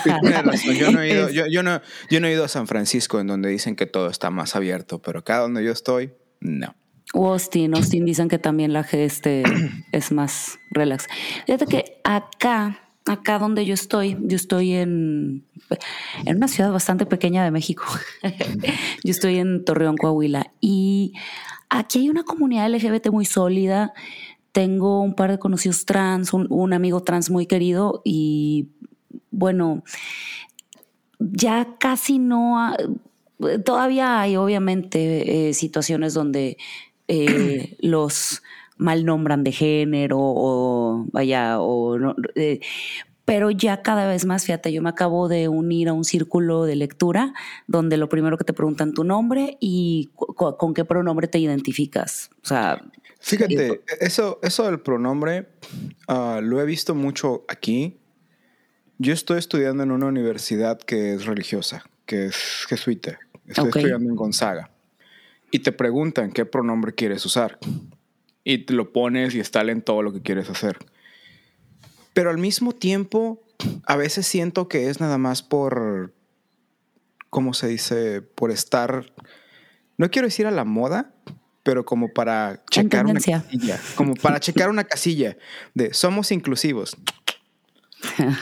sí, 0.02 0.10
tienes 0.22 0.42
razón. 0.42 0.74
Yo 0.76 0.90
no, 0.90 1.02
he 1.02 1.10
ido, 1.10 1.28
yo, 1.28 1.46
yo 1.46 1.62
no, 1.62 1.82
yo 2.08 2.20
no 2.20 2.26
he 2.26 2.32
ido 2.32 2.42
a 2.42 2.48
San 2.48 2.66
Francisco, 2.66 3.20
en 3.20 3.26
donde 3.26 3.50
dicen 3.50 3.76
que 3.76 3.84
todo 3.84 4.08
está 4.08 4.30
más 4.30 4.56
abierto, 4.56 5.02
pero 5.02 5.18
acá 5.18 5.40
donde 5.40 5.62
yo 5.62 5.72
estoy, 5.72 6.14
no. 6.40 6.74
O 7.12 7.30
Austin, 7.30 7.74
Austin 7.76 8.06
dicen 8.06 8.30
que 8.30 8.38
también 8.38 8.72
la 8.72 8.80
este 8.80 9.42
es 9.92 10.10
más 10.10 10.58
relax. 10.70 11.06
Fíjate 11.44 11.66
que 11.66 12.00
acá, 12.02 12.80
acá 13.04 13.38
donde 13.38 13.66
yo 13.66 13.74
estoy, 13.74 14.16
yo 14.22 14.36
estoy 14.36 14.72
en, 14.72 15.44
en 16.24 16.36
una 16.36 16.48
ciudad 16.48 16.72
bastante 16.72 17.04
pequeña 17.04 17.44
de 17.44 17.50
México. 17.50 17.84
yo 19.04 19.10
estoy 19.10 19.36
en 19.36 19.66
Torreón, 19.66 19.98
Coahuila. 19.98 20.50
Y 20.62 21.12
aquí 21.68 21.98
hay 21.98 22.08
una 22.08 22.24
comunidad 22.24 22.70
LGBT 22.70 23.10
muy 23.10 23.26
sólida. 23.26 23.92
Tengo 24.54 25.02
un 25.02 25.16
par 25.16 25.32
de 25.32 25.40
conocidos 25.40 25.84
trans, 25.84 26.32
un, 26.32 26.73
amigo 26.73 27.02
trans 27.02 27.28
muy 27.28 27.46
querido 27.46 28.02
y 28.04 28.68
bueno, 29.32 29.82
ya 31.18 31.76
casi 31.80 32.20
no... 32.20 32.73
todavía 33.64 34.20
hay 34.20 34.37
obviamente 34.37 35.49
eh, 35.49 35.54
situaciones 35.54 36.14
donde 36.14 36.56
eh, 37.08 37.76
los 37.80 38.44
mal 38.76 39.04
nombran 39.04 39.42
de 39.42 39.50
género 39.50 40.18
o 40.20 41.04
vaya, 41.11 41.58
o 41.58 41.99
no, 41.99 42.14
eh, 42.37 42.61
pero 43.25 43.50
ya 43.50 43.82
cada 43.82 44.06
vez 44.06 44.25
más, 44.25 44.44
fíjate, 44.44 44.73
yo 44.73 44.82
me 44.82 44.90
acabo 44.90 45.26
de 45.28 45.49
unir 45.49 45.88
a 45.88 45.94
un 45.94 46.04
círculo 46.04 46.64
de 46.64 46.76
lectura 46.76 47.32
donde 47.66 47.96
lo 47.96 48.08
primero 48.08 48.38
que 48.38 48.44
te 48.44 48.52
preguntan 48.52 48.92
tu 48.92 49.02
nombre 49.02 49.56
y 49.58 50.11
con 50.14 50.75
qué 50.75 50.84
pronombre 50.84 51.26
te 51.26 51.40
identificas. 51.40 52.30
O 52.42 52.46
sea, 52.46 52.84
Fíjate, 53.24 53.82
eso, 54.00 54.38
eso 54.42 54.64
del 54.64 54.80
pronombre 54.80 55.48
ah, 56.08 56.40
lo 56.42 56.60
he 56.60 56.66
visto 56.66 56.94
mucho 56.94 57.46
aquí. 57.48 57.96
Yo 58.98 59.14
estoy 59.14 59.38
estudiando 59.38 59.82
en 59.82 59.92
una 59.92 60.04
universidad 60.04 60.78
que 60.78 61.14
es 61.14 61.24
religiosa, 61.24 61.84
que 62.04 62.26
es 62.26 62.66
jesuita. 62.68 63.18
Estoy 63.46 63.68
estudiando 63.68 64.10
en 64.10 64.16
Gonzaga. 64.16 64.70
Y 65.50 65.60
te 65.60 65.72
preguntan 65.72 66.32
qué 66.32 66.44
pronombre 66.44 66.94
quieres 66.94 67.24
usar. 67.24 67.58
Y 68.44 68.58
te 68.58 68.74
lo 68.74 68.92
pones 68.92 69.34
y 69.34 69.40
está 69.40 69.62
en 69.62 69.80
todo 69.80 70.02
lo 70.02 70.12
que 70.12 70.20
quieres 70.20 70.50
hacer. 70.50 70.76
Pero 72.12 72.28
al 72.28 72.36
mismo 72.36 72.72
tiempo, 72.72 73.42
a 73.86 73.96
veces 73.96 74.26
siento 74.26 74.68
que 74.68 74.90
es 74.90 75.00
nada 75.00 75.16
más 75.16 75.42
por, 75.42 76.12
¿cómo 77.30 77.54
se 77.54 77.68
dice? 77.68 78.20
Por 78.20 78.50
estar, 78.50 79.14
no 79.96 80.10
quiero 80.10 80.28
decir 80.28 80.46
a 80.46 80.50
la 80.50 80.64
moda, 80.64 81.14
pero 81.64 81.85
como 81.85 82.12
para 82.12 82.62
checar 82.71 83.04
una 83.06 83.14
casilla. 83.40 83.80
Como 83.97 84.14
para 84.14 84.38
checar 84.38 84.68
una 84.71 84.85
casilla 84.85 85.37
de 85.75 85.92
somos 85.92 86.30
inclusivos. 86.30 86.97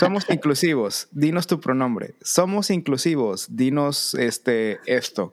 Somos 0.00 0.28
inclusivos, 0.28 1.06
dinos 1.12 1.46
tu 1.46 1.60
pronombre. 1.60 2.14
Somos 2.20 2.68
inclusivos, 2.70 3.46
dinos 3.56 4.12
este, 4.14 4.80
esto. 4.86 5.32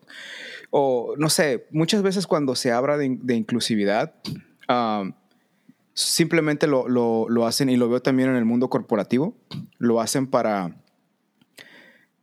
O 0.70 1.16
no 1.18 1.30
sé, 1.30 1.66
muchas 1.72 2.04
veces 2.04 2.28
cuando 2.28 2.56
se 2.56 2.72
habla 2.72 2.96
de, 2.96 3.18
de 3.20 3.36
inclusividad, 3.36 4.14
um, 4.70 5.14
simplemente 5.96 6.68
lo, 6.68 6.88
lo- 6.88 7.26
lo 7.28 7.48
hacen, 7.48 7.70
y 7.70 7.76
lo 7.76 7.90
veo 7.90 8.04
también 8.04 8.30
en 8.30 8.36
el 8.36 8.46
mundo 8.46 8.70
corporativo, 8.70 9.36
lo 9.80 10.00
hacen 10.00 10.28
para, 10.28 10.76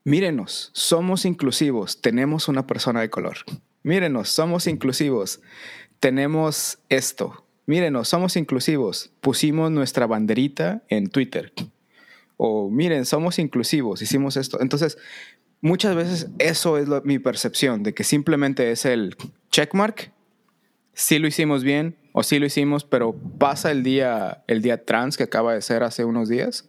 mírenos, 0.05 0.71
somos 0.75 1.25
inclusivos, 1.25 2.01
tenemos 2.01 2.47
una 2.47 2.67
persona 2.69 3.01
de 3.01 3.11
color. 3.11 3.39
Mírenos, 3.87 4.31
somos 4.31 4.67
inclusivos, 4.67 5.41
tenemos 6.01 6.81
esto. 6.89 7.47
mírenos, 7.67 8.09
somos 8.09 8.37
inclusivos. 8.37 9.13
Pusimos 9.21 9.71
nuestra 9.71 10.09
banderita 10.09 10.83
en 10.89 11.09
Twitter. 11.09 11.53
O 12.37 12.69
miren, 12.69 13.05
somos 13.05 13.39
inclusivos, 13.39 14.03
hicimos 14.03 14.37
esto. 14.37 14.61
Entonces, 14.61 14.99
muchas 15.61 15.95
veces 15.95 16.31
eso 16.41 16.79
es 16.79 16.89
mi 17.05 17.21
percepción, 17.21 17.85
de 17.85 17.95
que 17.95 18.03
simplemente 18.03 18.73
es 18.73 18.87
el 18.87 19.15
checkmark. 19.53 20.11
Sí 20.93 21.21
lo 21.21 21.29
hicimos 21.29 21.63
bien 21.63 21.97
o 22.11 22.25
sí 22.25 22.41
lo 22.41 22.47
hicimos, 22.47 22.83
pero 22.83 23.15
pasa 23.39 23.71
el 23.71 23.85
día, 23.85 24.43
el 24.49 24.63
día 24.63 24.85
trans 24.85 25.17
que 25.17 25.23
acaba 25.23 25.55
de 25.55 25.63
ser 25.63 25.85
hace 25.85 26.05
unos 26.05 26.29
días, 26.29 26.69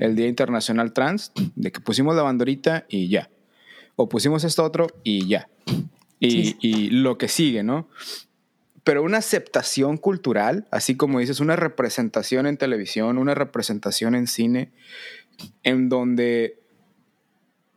el 0.00 0.16
Día 0.16 0.28
Internacional 0.28 0.94
Trans, 0.94 1.30
de 1.56 1.70
que 1.72 1.80
pusimos 1.80 2.16
la 2.16 2.22
banderita 2.22 2.86
y 2.88 3.10
ya. 3.10 3.28
O 3.96 4.08
pusimos 4.08 4.44
esto 4.44 4.64
otro 4.64 4.86
y 5.04 5.26
ya. 5.26 5.50
Y, 6.20 6.56
y 6.60 6.90
lo 6.90 7.16
que 7.16 7.28
sigue, 7.28 7.62
¿no? 7.62 7.88
pero 8.88 9.02
una 9.02 9.18
aceptación 9.18 9.98
cultural, 9.98 10.66
así 10.70 10.96
como 10.96 11.18
dices, 11.18 11.40
una 11.40 11.56
representación 11.56 12.46
en 12.46 12.56
televisión, 12.56 13.18
una 13.18 13.34
representación 13.34 14.14
en 14.14 14.26
cine, 14.26 14.72
en 15.62 15.90
donde 15.90 16.58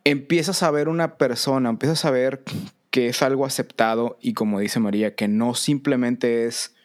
empiezas 0.05 0.63
a 0.63 0.71
ver 0.71 0.87
una 0.87 1.17
persona, 1.17 1.69
empiezas 1.69 2.05
a 2.05 2.11
ver 2.11 2.43
que 2.91 3.09
es 3.09 3.21
algo 3.21 3.45
aceptado 3.45 4.17
y 4.21 4.31
como 4.31 4.61
dice 4.61 4.79
María, 4.79 5.13
que 5.13 5.27
no 5.27 5.53
simplemente 5.53 6.45
es 6.45 6.75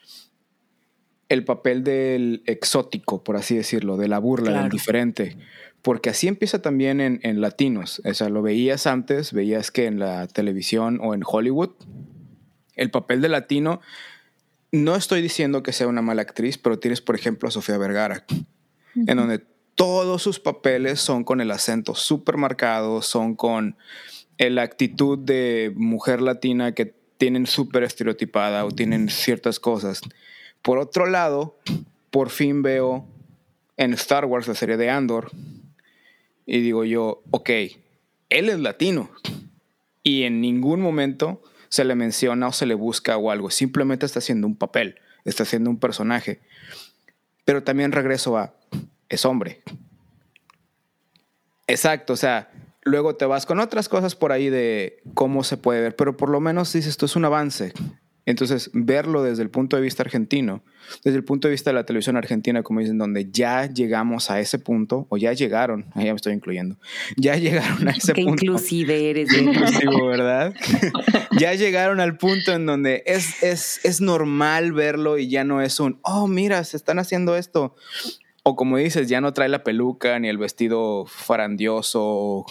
el 1.29 1.45
papel 1.45 1.85
del 1.85 2.43
exótico, 2.47 3.23
por 3.23 3.37
así 3.37 3.57
decirlo, 3.57 3.97
de 3.97 4.09
la 4.09 4.19
burla, 4.19 4.61
del 4.61 4.71
diferente. 4.71 5.37
Porque 5.87 6.11
así 6.11 6.27
empieza 6.27 6.61
también 6.61 7.01
en, 7.01 7.21
en, 7.23 7.41
latinos. 7.41 8.03
O 8.05 8.13
sea, 8.13 8.29
lo 8.29 8.43
veías 8.43 8.89
antes, 8.89 9.33
veías 9.33 9.71
que 9.71 9.87
en 9.87 10.01
la 10.01 10.27
televisión 10.27 10.99
o 11.01 11.15
en 11.15 11.23
Hollywood, 11.25 11.71
el 12.75 12.91
papel 12.91 13.21
de 13.21 13.29
latino 13.29 13.81
no 14.73 14.97
estoy 14.97 15.23
diciendo 15.23 15.63
que 15.63 15.73
sea 15.73 15.87
una 15.87 16.03
mala 16.03 16.23
actriz, 16.23 16.59
pero 16.59 16.81
tienes, 16.81 17.01
por 17.01 17.15
ejemplo, 17.15 17.49
a 17.49 17.53
Sofía 17.53 17.79
Vergara, 17.79 18.25
en 18.97 19.17
donde 19.17 19.45
todos 19.77 20.21
sus 20.21 20.41
papeles 20.41 20.99
son 20.99 21.23
con 21.23 21.41
el 21.41 21.53
acento 21.53 21.95
súper 21.95 22.37
marcado, 22.37 23.01
son 23.01 23.37
con 23.37 23.77
la 24.39 24.63
actitud 24.63 25.17
de 25.17 25.73
mujer 25.77 26.21
latina 26.21 26.73
que 26.73 26.97
tienen 27.17 27.47
súper 27.47 27.85
estereotipada 27.85 28.65
o 28.65 28.73
tienen 28.73 29.09
ciertas 29.09 29.61
cosas. 29.61 30.01
Por 30.63 30.79
otro 30.79 31.07
lado, 31.07 31.61
por 32.11 32.31
fin 32.31 32.63
veo 32.63 33.07
en 33.77 33.95
Star 33.95 34.25
Wars 34.25 34.49
la 34.49 34.57
serie 34.57 34.77
de 34.77 34.91
Andor 34.91 35.31
y 36.47 36.61
digo 36.61 36.85
yo, 36.85 37.23
ok, 37.31 37.51
él 38.31 38.49
es 38.49 38.61
latino 38.61 39.11
y 40.03 40.23
en 40.23 40.41
ningún 40.41 40.81
momento 40.81 41.43
se 41.69 41.85
le 41.85 41.97
menciona 41.97 42.49
o 42.49 42.53
se 42.53 42.65
le 42.65 42.75
busca 42.75 43.17
o 43.17 43.31
algo. 43.31 43.51
Simplemente 43.51 44.07
está 44.07 44.21
haciendo 44.21 44.47
un 44.47 44.57
papel, 44.57 45.01
está 45.25 45.43
haciendo 45.43 45.69
un 45.69 45.79
personaje. 45.79 46.41
Pero 47.45 47.65
también 47.65 47.93
regreso 47.93 48.37
a, 48.39 48.55
es 49.09 49.25
hombre. 49.25 49.63
Exacto, 51.67 52.13
o 52.13 52.17
sea, 52.17 52.51
luego 52.83 53.17
te 53.17 53.27
vas 53.27 53.45
con 53.45 53.59
otras 53.59 53.89
cosas 53.89 54.15
por 54.15 54.31
ahí 54.31 54.49
de 54.49 55.03
cómo 55.15 55.43
se 55.43 55.57
puede 55.57 55.81
ver, 55.81 55.97
pero 55.97 56.17
por 56.17 56.31
lo 56.31 56.41
menos 56.41 56.73
dices, 56.73 56.91
esto 56.91 57.07
es 57.07 57.17
un 57.17 57.25
avance. 57.25 57.73
Entonces, 58.27 58.71
verlo 58.75 59.23
desde 59.23 59.45
el 59.45 59.51
punto 59.51 59.77
de 59.77 59.83
vista 59.83 60.03
argentino, 60.03 60.65
desde 61.05 61.17
el 61.17 61.23
punto 61.23 61.47
de 61.47 61.53
vista 61.53 61.71
de 61.71 61.75
la 61.75 61.87
televisión 61.87 62.17
argentina, 62.17 62.65
como 62.65 62.81
dicen, 62.81 62.99
donde 62.99 63.31
ya 63.31 63.67
llegamos 63.67 64.33
a 64.33 64.41
ese 64.41 64.59
punto, 64.59 65.07
o 65.11 65.17
ya 65.17 65.33
llegaron, 65.33 65.87
ahí 65.95 66.07
ya 66.07 66.13
me 66.13 66.17
estoy 66.17 66.33
incluyendo, 66.33 66.77
ya 67.17 67.37
llegaron 67.37 67.87
a 67.87 67.91
ese 67.97 68.15
Qué 68.15 68.25
punto. 68.25 68.45
inclusive 68.45 69.11
eres. 69.11 69.33
Inclusivo, 69.33 70.07
¿verdad? 70.09 70.53
ya 71.39 71.55
llegaron 71.55 72.01
al 72.01 72.19
punto 72.19 72.53
en 72.53 72.67
donde 72.67 73.05
es, 73.07 73.45
es, 73.45 73.81
es 73.85 74.01
normal 74.01 74.73
verlo 74.73 75.19
y 75.19 75.29
ya 75.29 75.45
no 75.45 75.63
es 75.63 75.79
un, 75.79 76.01
oh, 76.03 76.27
mira, 76.27 76.65
se 76.65 76.77
están 76.77 76.99
haciendo 76.99 77.37
esto. 77.37 77.77
O 78.43 78.57
como 78.57 78.77
dices, 78.77 79.09
ya 79.09 79.21
no 79.21 79.33
trae 79.33 79.49
la 79.49 79.63
peluca 79.63 80.19
ni 80.19 80.29
el 80.29 80.39
vestido 80.39 81.07
farandioso 81.07 82.01
o, 82.03 82.47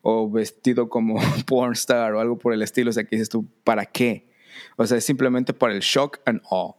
o 0.00 0.30
vestido 0.30 0.88
como 0.88 1.20
pornstar 1.46 2.14
o 2.14 2.20
algo 2.20 2.38
por 2.38 2.54
el 2.54 2.62
estilo. 2.62 2.88
O 2.88 2.92
sea, 2.94 3.04
que 3.04 3.16
dices 3.16 3.28
tú, 3.28 3.46
¿para 3.64 3.84
qué? 3.84 4.29
O 4.76 4.86
sea, 4.86 4.98
es 4.98 5.04
simplemente 5.04 5.52
para 5.52 5.72
el 5.72 5.80
shock 5.80 6.20
and 6.26 6.40
awe. 6.50 6.74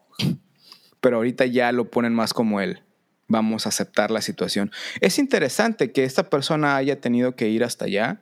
Pero 1.00 1.18
ahorita 1.18 1.46
ya 1.46 1.72
lo 1.72 1.90
ponen 1.90 2.14
más 2.14 2.34
como 2.34 2.62
él. 2.62 2.84
Vamos 3.28 3.66
a 3.66 3.70
aceptar 3.70 4.12
la 4.12 4.22
situación. 4.22 4.72
Es 5.00 5.18
interesante 5.18 5.92
que 5.92 6.04
esta 6.04 6.30
persona 6.30 6.76
haya 6.76 7.00
tenido 7.00 7.36
que 7.36 7.50
ir 7.50 7.64
hasta 7.64 7.86
allá 7.86 8.22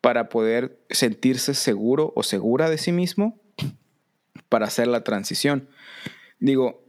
para 0.00 0.28
poder 0.28 0.80
sentirse 0.90 1.54
seguro 1.54 2.12
o 2.16 2.22
segura 2.22 2.70
de 2.70 2.78
sí 2.78 2.92
mismo 2.92 3.40
para 4.48 4.66
hacer 4.66 4.86
la 4.86 5.04
transición. 5.04 5.68
Digo, 6.38 6.84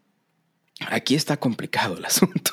aquí 0.88 1.14
está 1.14 1.36
complicado 1.36 1.96
el 1.96 2.04
asunto. 2.04 2.52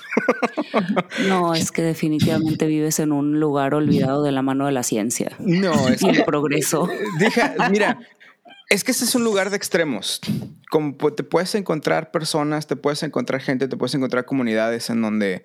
No, 1.27 1.55
es 1.55 1.71
que 1.71 1.81
definitivamente 1.81 2.67
vives 2.67 2.99
en 2.99 3.11
un 3.11 3.39
lugar 3.39 3.73
olvidado 3.73 4.23
de 4.23 4.31
la 4.31 4.41
mano 4.41 4.65
de 4.65 4.71
la 4.71 4.83
ciencia. 4.83 5.35
No, 5.39 5.87
es 5.87 6.01
y 6.01 6.09
el 6.09 6.23
progreso. 6.23 6.87
Deja, 7.17 7.55
mira, 7.71 7.99
es 8.69 8.83
que 8.83 8.91
ese 8.91 9.03
es 9.03 9.15
un 9.15 9.23
lugar 9.23 9.49
de 9.49 9.57
extremos. 9.57 10.21
Como 10.69 10.95
te 11.13 11.23
puedes 11.23 11.55
encontrar 11.55 12.11
personas, 12.11 12.67
te 12.67 12.75
puedes 12.75 13.01
encontrar 13.01 13.41
gente, 13.41 13.67
te 13.67 13.75
puedes 13.75 13.95
encontrar 13.95 14.25
comunidades 14.25 14.91
en 14.91 15.01
donde 15.01 15.43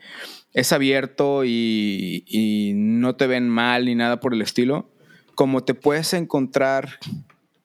es 0.53 0.73
abierto 0.73 1.43
y, 1.45 2.73
no 2.77 3.17
te 3.17 3.27
ven 3.27 3.49
mal 3.49 3.87
ni 3.87 3.95
nada 3.95 4.21
por 4.21 4.35
el 4.35 4.43
estilo. 4.43 4.91
Como 5.35 5.65
te 5.65 5.75
puedes 5.75 6.13
encontrar 6.13 6.99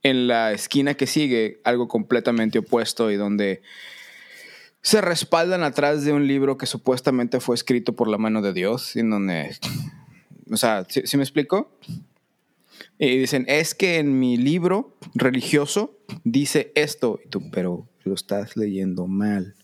en 0.01 0.27
la 0.27 0.53
esquina 0.53 0.93
que 0.93 1.07
sigue 1.07 1.59
algo 1.65 1.89
completamente 1.89 2.59
opuesto 2.59 3.11
y 3.11 3.17
donde 3.17 3.61
se 4.81 5.01
respaldan 5.01 5.63
atrás 5.63 6.05
de 6.05 6.13
un 6.13 6.25
libro 6.25 6.57
que 6.57 6.65
supuestamente 6.65 7.41
fue 7.41 7.55
escrito 7.55 7.97
por 7.97 8.07
la 8.07 8.17
mano 8.17 8.41
de 8.41 8.53
Dios, 8.53 8.95
en 8.95 9.09
donde, 9.09 9.57
o 10.49 10.55
sea, 10.55 10.85
¿sí, 10.87 11.17
me 11.17 11.23
explico? 11.23 11.77
Y 12.97 13.17
dicen, 13.17 13.45
es 13.47 13.75
que 13.75 13.97
en 13.97 14.19
mi 14.19 14.37
libro 14.37 14.97
religioso 15.13 15.97
dice 16.23 16.71
esto, 16.75 17.19
y 17.23 17.29
tú, 17.29 17.49
pero 17.51 17.87
lo 18.03 18.13
estás 18.13 18.57
leyendo 18.57 19.07
mal. 19.07 19.55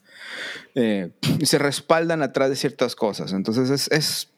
Eh, 0.75 1.11
se 1.43 1.57
respaldan 1.57 2.21
atrás 2.21 2.49
de 2.49 2.55
ciertas 2.55 2.95
cosas. 2.95 3.33
Entonces 3.33 3.69
es, 3.69 3.91
es, 3.91 4.29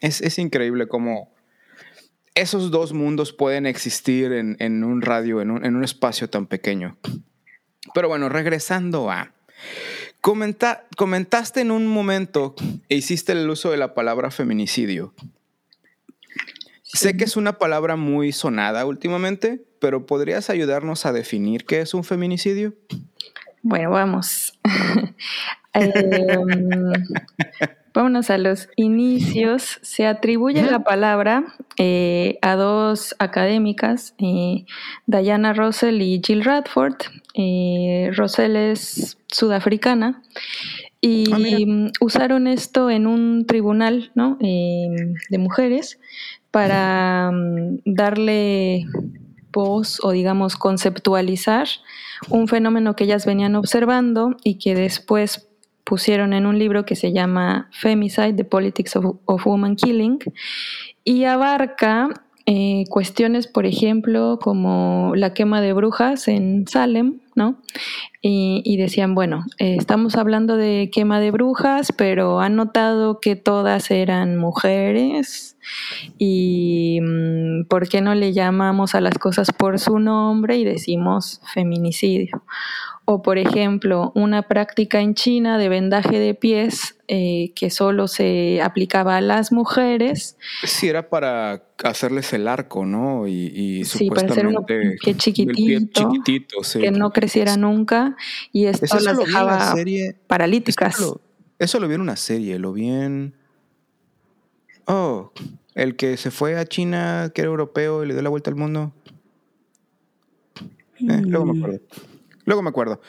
es, 0.00 0.20
es 0.20 0.38
increíble 0.38 0.88
cómo 0.88 1.34
esos 2.34 2.70
dos 2.70 2.92
mundos 2.92 3.32
pueden 3.32 3.66
existir 3.66 4.32
en, 4.32 4.56
en 4.60 4.84
un 4.84 5.02
radio, 5.02 5.40
en 5.40 5.50
un, 5.50 5.64
en 5.64 5.74
un, 5.74 5.84
espacio 5.84 6.28
tan 6.28 6.46
pequeño. 6.46 6.96
Pero 7.94 8.08
bueno, 8.08 8.28
regresando 8.28 9.10
a... 9.10 9.32
Comenta, 10.20 10.86
comentaste 10.96 11.60
en 11.60 11.70
un 11.70 11.86
momento 11.86 12.54
e 12.88 12.96
hiciste 12.96 13.32
el 13.32 13.48
uso 13.48 13.70
de 13.70 13.76
la 13.76 13.94
palabra 13.94 14.30
feminicidio. 14.30 15.14
Sé 16.96 17.16
que 17.16 17.24
es 17.24 17.36
una 17.36 17.58
palabra 17.58 17.96
muy 17.96 18.32
sonada 18.32 18.86
últimamente, 18.86 19.62
pero 19.80 20.06
¿podrías 20.06 20.48
ayudarnos 20.48 21.04
a 21.04 21.12
definir 21.12 21.66
qué 21.66 21.82
es 21.82 21.92
un 21.92 22.04
feminicidio? 22.04 22.72
Bueno, 23.62 23.90
vamos. 23.90 24.58
Em, 25.74 26.92
vámonos 27.94 28.30
a 28.30 28.38
los 28.38 28.70
inicios. 28.76 29.78
Se 29.82 30.06
atribuye 30.06 30.62
la 30.62 30.84
palabra 30.84 31.44
eh, 31.76 32.38
a 32.40 32.56
dos 32.56 33.14
académicas, 33.18 34.14
eh, 34.16 34.64
Diana 35.04 35.52
Russell 35.52 36.00
y 36.00 36.22
Jill 36.24 36.44
Radford. 36.44 36.96
Eh, 37.34 38.10
Russell 38.16 38.56
es 38.56 39.18
sudafricana 39.26 40.22
y 41.00 41.24
ah, 41.32 41.90
usaron 42.00 42.46
esto 42.46 42.90
en 42.90 43.06
un 43.06 43.46
tribunal 43.46 44.10
¿no? 44.14 44.38
Em, 44.40 45.14
de 45.28 45.38
mujeres 45.38 45.98
para 46.50 47.30
mm, 47.32 47.78
darle 47.84 48.86
voz 49.52 49.98
o 50.02 50.10
digamos 50.10 50.56
conceptualizar 50.56 51.68
un 52.28 52.48
fenómeno 52.48 52.96
que 52.96 53.04
ellas 53.04 53.26
venían 53.26 53.56
observando 53.56 54.36
y 54.42 54.58
que 54.58 54.74
después 54.74 55.48
pusieron 55.86 56.32
en 56.32 56.46
un 56.46 56.58
libro 56.58 56.84
que 56.84 56.96
se 56.96 57.12
llama 57.12 57.70
Femicide, 57.70 58.32
The 58.32 58.44
Politics 58.44 58.96
of, 58.96 59.46
Woman 59.46 59.76
Killing, 59.76 60.18
y 61.04 61.24
abarca 61.24 62.08
eh, 62.48 62.84
cuestiones, 62.90 63.48
por 63.48 63.66
ejemplo, 63.66 64.38
como 64.40 65.12
la 65.16 65.34
quema 65.34 65.60
de 65.60 65.72
brujas 65.72 66.28
en 66.28 66.68
Salem, 66.68 67.18
¿no? 67.34 67.60
Y, 68.22 68.76
decían, 68.76 69.14
bueno, 69.14 69.44
eh, 69.58 69.76
estamos 69.78 70.16
hablando 70.16 70.56
de 70.56 70.90
quema 70.92 71.20
de 71.20 71.32
brujas, 71.32 71.92
pero 71.92 72.40
han 72.40 72.56
notado 72.56 73.20
que 73.20 73.36
todas 73.36 73.90
eran 73.90 74.36
mujeres 74.36 75.56
y 76.18 77.00
mm, 77.02 77.64
¿por 77.68 77.88
qué 77.88 78.00
no 78.00 78.14
le 78.14 78.32
llamamos 78.32 78.94
a 78.94 79.00
las 79.00 79.18
cosas 79.18 79.52
por 79.52 79.78
su 79.78 79.98
nombre 79.98 80.56
y 80.56 80.64
decimos 80.64 81.40
feminicidio? 81.52 82.42
O, 83.08 83.22
por 83.22 83.38
ejemplo, 83.38 84.10
una 84.16 84.42
práctica 84.42 85.00
en 85.00 85.14
China 85.14 85.58
de 85.58 85.68
vendaje 85.68 86.18
de 86.18 86.34
pies 86.34 86.96
eh, 87.06 87.52
que 87.54 87.70
solo 87.70 88.08
se 88.08 88.60
aplicaba 88.60 89.16
a 89.16 89.20
las 89.20 89.52
mujeres. 89.52 90.36
Sí, 90.64 90.88
era 90.88 91.08
para 91.08 91.62
hacerles 91.84 92.32
el 92.32 92.48
arco, 92.48 92.84
¿no? 92.84 93.28
Y, 93.28 93.52
y 93.54 93.84
sí, 93.84 94.10
para 94.10 94.26
hacer 94.26 94.48
un 94.48 94.66
pie 94.66 94.96
chiquitito, 95.16 96.10
chiquitito 96.10 96.56
que 96.72 96.90
no 96.90 97.12
creciera 97.12 97.56
nunca 97.56 98.16
y 98.50 98.66
esto 98.66 98.98
las 98.98 99.16
dejaba 99.16 99.76
paralíticas. 100.26 100.96
Eso 100.96 101.06
lo, 101.06 101.20
eso 101.64 101.78
lo 101.78 101.86
vi 101.86 101.94
en 101.94 102.00
una 102.00 102.16
serie, 102.16 102.58
lo 102.58 102.72
vi 102.72 102.88
en... 102.88 103.34
Oh, 104.86 105.32
el 105.76 105.94
que 105.94 106.16
se 106.16 106.32
fue 106.32 106.56
a 106.58 106.64
China, 106.64 107.30
que 107.32 107.42
era 107.42 107.50
europeo 107.50 108.02
y 108.02 108.08
le 108.08 108.14
dio 108.14 108.22
la 108.22 108.30
vuelta 108.30 108.50
al 108.50 108.56
mundo. 108.56 108.92
Eh, 110.98 111.22
luego 111.22 111.44
me 111.44 111.52
mm. 111.52 111.62
acuerdo. 111.62 111.80
Luego 112.46 112.62
me 112.62 112.70
acuerdo. 112.70 113.00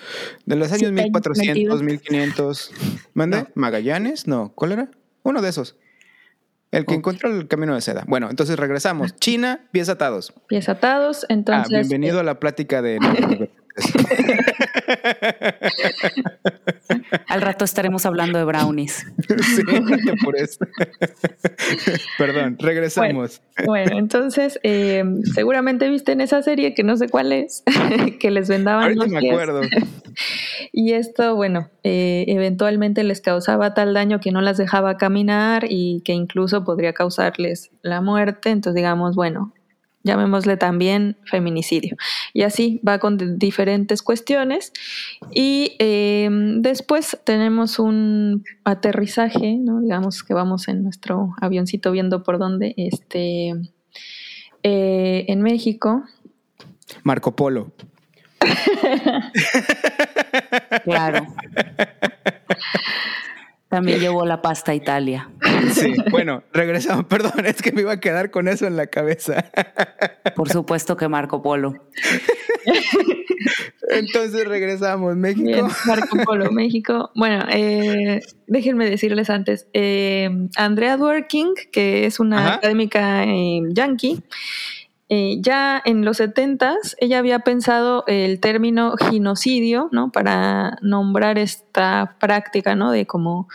De 0.46 0.56
los 0.56 0.72
años 0.72 0.92
1400, 0.92 1.82
1500. 1.82 2.72
¿Mande? 3.14 3.46
¿Magallanes? 3.56 4.28
No. 4.28 4.52
¿Cuál 4.54 4.74
era? 4.74 4.92
Uno 5.24 5.42
de 5.42 5.50
esos. 5.50 5.78
El 6.72 6.86
que 6.86 6.96
encontró 6.96 7.30
el 7.30 7.48
camino 7.48 7.74
de 7.76 7.82
seda. 7.82 8.04
Bueno, 8.08 8.30
entonces 8.30 8.58
regresamos. 8.60 9.16
China, 9.16 9.62
pies 9.72 9.88
atados. 9.90 10.34
Pies 10.48 10.68
atados, 10.68 11.24
ah, 11.24 11.34
entonces. 11.34 11.88
bienvenido 11.88 12.20
a 12.20 12.24
la 12.24 12.40
plática 12.40 12.82
de. 12.82 13.00
Al 17.28 17.42
rato 17.42 17.66
estaremos 17.66 18.06
hablando 18.06 18.40
de 18.40 18.46
brownies. 18.46 19.06
sí, 19.56 19.64
por 20.24 20.38
eso. 20.38 20.66
Perdón, 22.18 22.56
regresamos. 22.60 23.42
Bueno, 23.66 23.98
entonces 23.98 24.60
eh, 24.64 25.04
seguramente 25.34 25.90
viste 25.90 26.14
en 26.14 26.22
esa 26.22 26.42
serie 26.42 26.74
que 26.74 26.84
no 26.84 26.98
sé 26.98 27.10
cuál 27.10 27.34
es, 27.34 27.64
que 28.20 28.32
les 28.32 28.50
vendaban 28.50 28.84
Ahorita 28.84 29.08
me 29.08 29.30
acuerdo. 29.30 29.62
y 30.72 30.94
esto, 30.94 31.36
bueno, 31.36 31.70
eh, 31.84 32.26
eventualmente 32.28 33.04
les 33.04 33.22
causaba 33.22 33.74
tal 33.74 33.94
daño 33.94 34.20
que 34.20 34.32
no 34.32 34.42
las 34.42 34.58
dejaba 34.58 34.98
caminar 34.98 35.66
y 35.70 36.02
que 36.06 36.14
incluso 36.14 36.64
podría 36.64 36.94
causarles 36.94 37.72
la 37.82 38.02
muerte. 38.02 38.50
Entonces, 38.50 38.76
digamos, 38.76 39.16
bueno, 39.16 39.54
llamémosle 40.04 40.58
también 40.58 41.18
feminicidio. 41.26 41.98
Y 42.34 42.44
así 42.44 42.82
va 42.88 43.00
con 43.00 43.38
diferentes 43.38 44.02
cuestiones. 44.02 44.72
Y 45.32 45.76
em, 45.80 46.62
después 46.62 47.20
tenemos 47.24 47.80
un 47.80 48.44
aterrizaje, 48.64 49.58
¿no? 49.58 49.82
digamos 49.82 50.24
que 50.24 50.34
vamos 50.34 50.68
en 50.68 50.84
nuestro 50.84 51.34
avioncito 51.42 51.92
viendo 51.92 52.24
por 52.24 52.40
dónde, 52.40 52.74
este, 52.78 53.54
eh, 54.64 55.26
en 55.28 55.42
México. 55.42 56.04
Marco 57.04 57.36
Polo. 57.36 57.74
claro. 60.84 61.28
También 63.70 64.00
llevó 64.00 64.26
la 64.26 64.42
pasta 64.42 64.72
a 64.72 64.76
Italia. 64.76 65.30
Sí, 65.74 65.94
bueno, 66.10 66.44
regresamos. 66.54 67.06
Perdón, 67.10 67.46
es 67.46 67.62
que 67.62 67.72
me 67.74 67.82
iba 67.82 67.92
a 67.92 68.00
quedar 68.00 68.32
con 68.32 68.48
eso 68.48 68.66
en 68.66 68.78
la 68.78 68.88
cabeza. 68.88 69.52
Por 70.36 70.50
supuesto 70.50 70.96
que 70.96 71.08
Marco 71.10 71.42
Polo. 71.42 71.74
Entonces 73.90 74.48
regresamos. 74.48 75.16
México. 75.16 75.68
Marco 75.86 76.18
Polo, 76.24 76.52
México. 76.52 77.12
Bueno, 77.16 77.46
eh, 77.50 78.22
déjenme 78.48 78.90
decirles 78.90 79.30
antes. 79.30 79.68
Eh, 79.74 80.30
Andrea 80.56 80.98
Dworkin, 80.98 81.54
que 81.72 82.06
es 82.06 82.20
una 82.20 82.56
académica 82.56 83.24
eh, 83.24 83.62
yankee, 83.70 84.22
eh, 85.10 85.38
ya 85.40 85.82
en 85.86 86.04
los 86.04 86.18
70 86.18 86.76
ella 87.00 87.20
había 87.20 87.40
pensado 87.40 88.04
el 88.08 88.40
término 88.42 88.96
genocidio, 88.98 89.90
¿no? 89.92 90.12
Para 90.12 90.78
nombrar 90.82 91.38
esta 91.38 92.18
práctica, 92.20 92.76
¿no? 92.76 92.92
De 92.92 93.06
como 93.06 93.48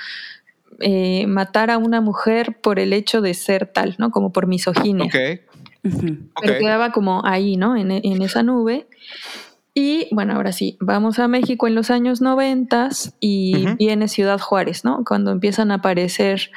eh, 0.80 1.26
matar 1.26 1.70
a 1.70 1.76
una 1.76 2.00
mujer 2.00 2.58
por 2.60 2.78
el 2.78 2.94
hecho 2.94 3.20
de 3.20 3.34
ser 3.34 3.66
tal, 3.66 3.96
¿no? 3.98 4.10
Como 4.10 4.32
por 4.32 4.46
misoginia. 4.46 5.10
Pero 6.40 6.58
quedaba 6.58 6.90
como 6.90 7.22
ahí, 7.26 7.56
¿no? 7.56 7.76
En, 7.76 7.90
en 7.90 8.22
esa 8.22 8.42
nube. 8.42 8.86
Y 9.74 10.08
bueno, 10.10 10.34
ahora 10.34 10.52
sí, 10.52 10.76
vamos 10.80 11.18
a 11.18 11.28
México 11.28 11.66
en 11.66 11.74
los 11.74 11.90
años 11.90 12.20
90 12.20 12.90
y 13.20 13.66
viene 13.76 14.06
Ciudad 14.06 14.38
Juárez, 14.38 14.84
¿no? 14.84 15.02
Cuando 15.02 15.30
empiezan 15.30 15.70
a 15.70 15.76
aparecer 15.76 16.50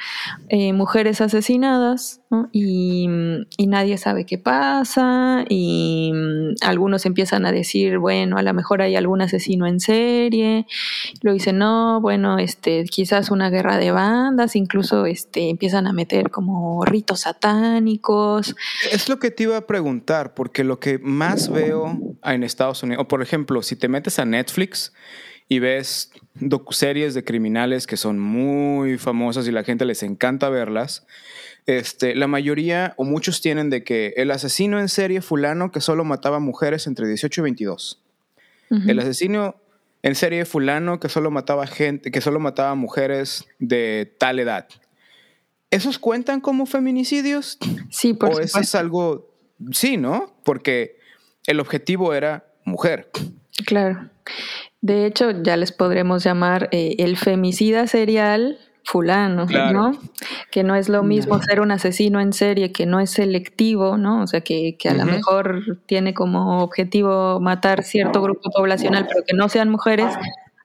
eh, 0.50 0.74
mujeres 0.74 1.22
asesinadas 1.22 2.20
¿no? 2.30 2.50
y, 2.52 3.08
y, 3.56 3.66
nadie 3.68 3.96
sabe 3.96 4.26
qué 4.26 4.36
pasa 4.36 5.46
y 5.48 6.12
mm, 6.14 6.56
algunos 6.60 7.06
empiezan 7.06 7.46
a 7.46 7.52
decir, 7.52 7.96
bueno, 7.98 8.36
a 8.36 8.42
lo 8.42 8.52
mejor 8.52 8.82
hay 8.82 8.96
algún 8.96 9.22
asesino 9.22 9.66
en 9.66 9.80
serie, 9.80 10.66
lo 11.22 11.32
dicen, 11.32 11.56
no, 11.56 12.02
bueno, 12.02 12.38
este, 12.38 12.84
quizás 12.84 13.30
una 13.30 13.48
guerra 13.48 13.78
de 13.78 13.92
bandas, 13.92 14.56
incluso 14.56 15.06
este, 15.06 15.48
empiezan 15.48 15.86
a 15.86 15.94
meter 15.94 16.30
como 16.30 16.84
ritos 16.84 17.20
satánicos. 17.20 18.54
Es 18.92 19.08
lo 19.08 19.18
que 19.18 19.30
te 19.30 19.44
iba 19.44 19.56
a 19.56 19.66
preguntar, 19.66 20.34
porque 20.34 20.64
lo 20.64 20.80
que 20.80 20.98
más 20.98 21.48
veo 21.48 21.98
en 22.22 22.42
Estados 22.42 22.82
Unidos, 22.82 23.05
por 23.08 23.22
ejemplo, 23.22 23.62
si 23.62 23.76
te 23.76 23.88
metes 23.88 24.18
a 24.18 24.24
Netflix 24.24 24.92
y 25.48 25.58
ves 25.58 26.10
docuseries 26.34 27.14
de 27.14 27.24
criminales 27.24 27.86
que 27.86 27.96
son 27.96 28.18
muy 28.18 28.98
famosas 28.98 29.46
y 29.46 29.52
la 29.52 29.64
gente 29.64 29.84
les 29.84 30.02
encanta 30.02 30.48
verlas, 30.48 31.06
este, 31.66 32.14
la 32.14 32.26
mayoría 32.26 32.94
o 32.96 33.04
muchos 33.04 33.40
tienen 33.40 33.70
de 33.70 33.82
que 33.82 34.14
el 34.16 34.30
asesino 34.30 34.78
en 34.78 34.88
serie 34.88 35.20
fulano 35.20 35.72
que 35.72 35.80
solo 35.80 36.04
mataba 36.04 36.38
mujeres 36.38 36.86
entre 36.86 37.08
18 37.08 37.40
y 37.40 37.42
22. 37.42 38.02
El 38.88 38.98
asesino 38.98 39.54
en 40.02 40.14
serie 40.16 40.44
fulano 40.44 40.98
que 40.98 41.08
solo 41.08 41.30
mataba 41.30 41.66
gente, 41.66 42.10
que 42.10 42.20
solo 42.20 42.40
mataba 42.40 42.74
mujeres 42.74 43.44
de 43.60 44.12
tal 44.18 44.40
edad. 44.40 44.68
¿Esos 45.70 45.98
cuentan 45.98 46.40
como 46.40 46.66
feminicidios? 46.66 47.58
Sí, 47.90 48.14
por 48.14 48.34
¿O 48.34 48.40
eso 48.40 48.58
es 48.58 48.74
algo, 48.74 49.32
sí, 49.72 49.96
¿no? 49.96 50.36
Porque 50.44 50.98
el 51.46 51.60
objetivo 51.60 52.14
era 52.14 52.45
mujer. 52.66 53.08
Claro. 53.64 54.10
De 54.82 55.06
hecho, 55.06 55.30
ya 55.42 55.56
les 55.56 55.72
podremos 55.72 56.22
llamar 56.22 56.68
eh, 56.72 56.96
el 56.98 57.16
femicida 57.16 57.86
serial 57.86 58.58
fulano, 58.84 59.46
¿no? 59.46 59.98
Que 60.52 60.62
no 60.62 60.76
es 60.76 60.88
lo 60.88 61.02
mismo 61.02 61.42
ser 61.42 61.60
un 61.60 61.72
asesino 61.72 62.20
en 62.20 62.32
serie, 62.32 62.70
que 62.70 62.86
no 62.86 63.00
es 63.00 63.10
selectivo, 63.10 63.96
¿no? 63.96 64.22
O 64.22 64.26
sea, 64.28 64.42
que, 64.42 64.76
a 64.88 64.94
lo 64.94 65.04
mejor 65.04 65.80
tiene 65.86 66.14
como 66.14 66.62
objetivo 66.62 67.40
matar 67.40 67.82
cierto 67.82 68.22
grupo 68.22 68.50
poblacional, 68.50 69.06
pero 69.08 69.24
que 69.26 69.34
no 69.34 69.48
sean 69.48 69.70
mujeres, 69.70 70.14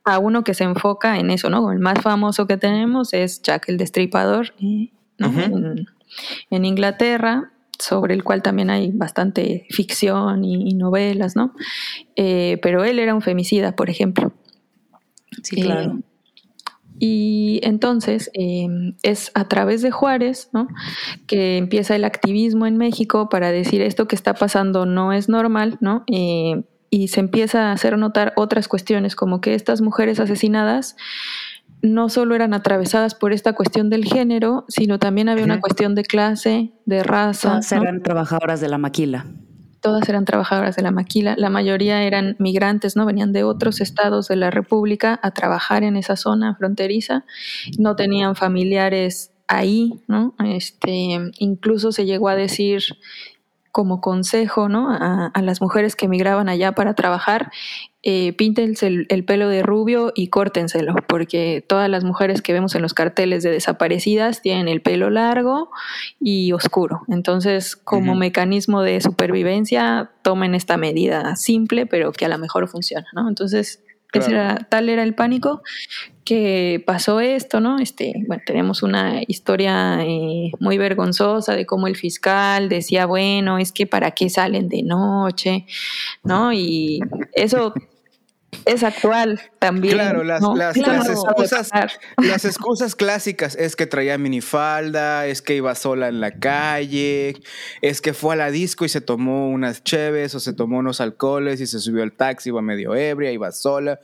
a 0.03 0.19
uno 0.19 0.43
que 0.43 0.53
se 0.53 0.63
enfoca 0.63 1.19
en 1.19 1.31
eso, 1.31 1.49
¿no? 1.49 1.71
El 1.71 1.79
más 1.79 1.99
famoso 2.01 2.45
que 2.47 2.57
tenemos 2.57 3.13
es 3.13 3.41
Jack 3.41 3.69
el 3.69 3.77
Destripador, 3.77 4.53
¿eh? 4.59 4.91
en 6.49 6.65
Inglaterra, 6.65 7.51
sobre 7.81 8.13
el 8.13 8.23
cual 8.23 8.41
también 8.41 8.69
hay 8.69 8.91
bastante 8.91 9.65
ficción 9.69 10.43
y, 10.45 10.73
novelas, 10.73 11.35
¿no? 11.35 11.53
Eh, 12.15 12.59
pero 12.61 12.83
él 12.83 12.99
era 12.99 13.13
un 13.13 13.21
femicida, 13.21 13.75
por 13.75 13.89
ejemplo. 13.89 14.33
Sí, 15.43 15.61
claro. 15.61 15.97
Eh, 15.97 16.01
y 17.03 17.59
entonces 17.63 18.29
em, 18.35 18.93
es 19.01 19.31
a 19.33 19.47
través 19.47 19.81
de 19.81 19.89
Juárez 19.89 20.49
¿no? 20.53 20.67
que 21.25 21.57
empieza 21.57 21.95
el 21.95 22.03
activismo 22.03 22.67
en 22.67 22.77
México 22.77 23.27
para 23.27 23.51
decir 23.51 23.81
esto 23.81 24.07
que 24.07 24.15
está 24.15 24.35
pasando 24.35 24.85
no 24.85 25.11
es 25.11 25.27
normal, 25.27 25.79
¿no? 25.81 26.03
Eh, 26.05 26.61
y 26.91 27.07
se 27.07 27.21
empieza 27.21 27.69
a 27.69 27.71
hacer 27.71 27.97
notar 27.97 28.33
otras 28.35 28.67
cuestiones, 28.67 29.15
como 29.15 29.41
que 29.41 29.55
estas 29.55 29.81
mujeres 29.81 30.19
asesinadas 30.19 30.95
no 31.81 32.09
solo 32.09 32.35
eran 32.35 32.53
atravesadas 32.53 33.15
por 33.15 33.33
esta 33.33 33.53
cuestión 33.53 33.89
del 33.89 34.05
género, 34.05 34.65
sino 34.67 34.99
también 34.99 35.29
había 35.29 35.43
una 35.43 35.59
cuestión 35.59 35.95
de 35.95 36.03
clase, 36.03 36.71
de 36.85 37.03
raza. 37.03 37.49
Todas 37.49 37.71
eran 37.71 38.03
trabajadoras 38.03 38.61
de 38.61 38.69
la 38.69 38.77
maquila. 38.77 39.25
Todas 39.81 40.07
eran 40.07 40.25
trabajadoras 40.25 40.75
de 40.75 40.83
la 40.83 40.91
maquila. 40.91 41.35
La 41.37 41.49
mayoría 41.49 42.03
eran 42.03 42.35
migrantes, 42.37 42.95
¿no? 42.95 43.05
Venían 43.05 43.33
de 43.33 43.43
otros 43.43 43.81
estados 43.81 44.27
de 44.27 44.35
la 44.35 44.51
República 44.51 45.19
a 45.23 45.31
trabajar 45.31 45.83
en 45.83 45.97
esa 45.97 46.15
zona 46.15 46.55
fronteriza. 46.55 47.25
No 47.79 47.95
tenían 47.95 48.35
familiares 48.35 49.31
ahí, 49.47 49.99
¿no? 50.07 50.35
Este, 50.45 51.17
incluso 51.39 51.91
se 51.91 52.05
llegó 52.05 52.29
a 52.29 52.35
decir 52.35 52.83
como 53.71 54.01
consejo 54.01 54.69
¿no? 54.69 54.89
a, 54.91 55.31
las 55.41 55.61
mujeres 55.61 55.95
que 55.95 56.05
emigraban 56.05 56.49
allá 56.49 56.73
para 56.73 56.93
trabajar, 56.93 57.51
eh, 58.03 58.33
píntense 58.33 58.87
el, 58.87 59.25
pelo 59.25 59.47
de 59.47 59.63
rubio 59.63 60.11
y 60.15 60.27
córtenselo, 60.27 60.95
porque 61.07 61.63
todas 61.67 61.89
las 61.89 62.03
mujeres 62.03 62.41
que 62.41 62.53
vemos 62.53 62.75
en 62.75 62.81
los 62.81 62.93
carteles 62.93 63.43
de 63.43 63.51
desaparecidas 63.51 64.41
tienen 64.41 64.67
el 64.67 64.81
pelo 64.81 65.09
largo 65.09 65.69
y 66.19 66.51
oscuro. 66.51 67.01
Entonces, 67.07 67.75
como 67.75 68.15
mecanismo 68.15 68.81
de 68.81 69.01
supervivencia, 69.01 70.11
tomen 70.21 70.55
esta 70.55 70.77
medida 70.77 71.35
simple, 71.35 71.85
pero 71.85 72.11
que 72.11 72.25
a 72.25 72.29
lo 72.29 72.37
mejor 72.37 72.67
funciona. 72.67 73.07
¿no? 73.13 73.29
Entonces, 73.29 73.83
tal 74.69 74.89
era 74.89 75.03
el 75.03 75.15
pánico 75.15 75.61
que 76.23 76.83
pasó 76.85 77.19
esto, 77.19 77.59
¿no? 77.59 77.79
Este, 77.79 78.13
bueno, 78.27 78.43
tenemos 78.45 78.83
una 78.83 79.21
historia 79.27 80.03
eh, 80.03 80.51
muy 80.59 80.77
vergonzosa 80.77 81.55
de 81.55 81.65
cómo 81.65 81.87
el 81.87 81.95
fiscal 81.95 82.69
decía, 82.69 83.05
bueno, 83.05 83.57
es 83.57 83.71
que 83.71 83.87
para 83.87 84.11
qué 84.11 84.29
salen 84.29 84.69
de 84.69 84.83
noche, 84.83 85.65
¿no? 86.23 86.53
Y 86.53 86.99
eso 87.33 87.73
es 88.65 88.83
actual 88.83 89.39
también. 89.59 89.93
Claro, 89.95 90.23
las, 90.23 90.41
¿no? 90.41 90.55
las- 90.55 90.73
Claro, 90.75 90.93
las 90.99 91.09
excusas, 91.09 91.69
las 92.17 92.45
excusas 92.45 92.95
clásicas 92.95 93.55
es 93.55 93.75
que 93.75 93.87
traía 93.87 94.17
minifalda, 94.17 95.25
es 95.27 95.41
que 95.41 95.55
iba 95.55 95.73
sola 95.75 96.07
en 96.09 96.19
la 96.19 96.31
calle, 96.31 97.41
es 97.81 98.01
que 98.01 98.13
fue 98.13 98.33
a 98.35 98.37
la 98.37 98.51
disco 98.51 98.85
y 98.85 98.89
se 98.89 99.01
tomó 99.01 99.49
unas 99.49 99.83
cheves 99.83 100.35
o 100.35 100.39
se 100.39 100.53
tomó 100.53 100.77
unos 100.79 101.01
alcoholes 101.01 101.61
y 101.61 101.67
se 101.67 101.79
subió 101.79 102.03
al 102.03 102.11
taxi, 102.13 102.49
iba 102.49 102.61
medio 102.61 102.93
ebria, 102.95 103.31
iba 103.31 103.51
sola. 103.51 103.99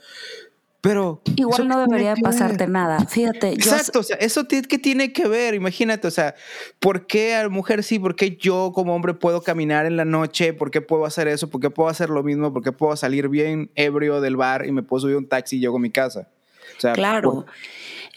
Pero 0.80 1.22
Igual 1.34 1.60
¿eso 1.60 1.64
no 1.68 1.80
debería 1.80 2.14
que 2.14 2.22
pasarte 2.22 2.58
ver? 2.58 2.68
nada. 2.68 3.00
Fíjate, 3.06 3.48
yo 3.50 3.54
Exacto, 3.56 3.98
o 3.98 4.02
sea, 4.04 4.16
eso 4.18 4.46
qué 4.46 4.78
tiene 4.78 5.12
que 5.12 5.26
ver, 5.26 5.54
imagínate, 5.54 6.06
o 6.06 6.10
sea, 6.10 6.36
¿por 6.78 7.06
qué 7.08 7.34
a 7.34 7.42
la 7.42 7.48
mujer 7.48 7.82
sí? 7.82 7.98
¿Por 7.98 8.14
qué 8.14 8.36
yo 8.36 8.70
como 8.72 8.94
hombre 8.94 9.14
puedo 9.14 9.42
caminar 9.42 9.86
en 9.86 9.96
la 9.96 10.04
noche? 10.04 10.52
¿Por 10.52 10.70
qué 10.70 10.80
puedo 10.80 11.04
hacer 11.04 11.26
eso? 11.26 11.50
¿Por 11.50 11.60
qué 11.60 11.70
puedo 11.70 11.88
hacer 11.88 12.10
lo 12.10 12.22
mismo? 12.22 12.52
¿Por 12.52 12.62
qué 12.62 12.70
puedo 12.70 12.94
salir 12.96 13.28
bien 13.28 13.70
ebrio 13.74 14.20
del 14.20 14.36
bar 14.36 14.66
y 14.66 14.72
me 14.72 14.82
puedo 14.84 15.00
subir 15.00 15.16
un 15.16 15.26
taxi 15.28 15.56
y 15.56 15.60
llego 15.60 15.78
a 15.78 15.80
mi 15.80 15.90
casa? 15.90 16.28
O 16.76 16.80
sea, 16.80 16.92
Claro. 16.92 17.32
¿por- 17.32 17.46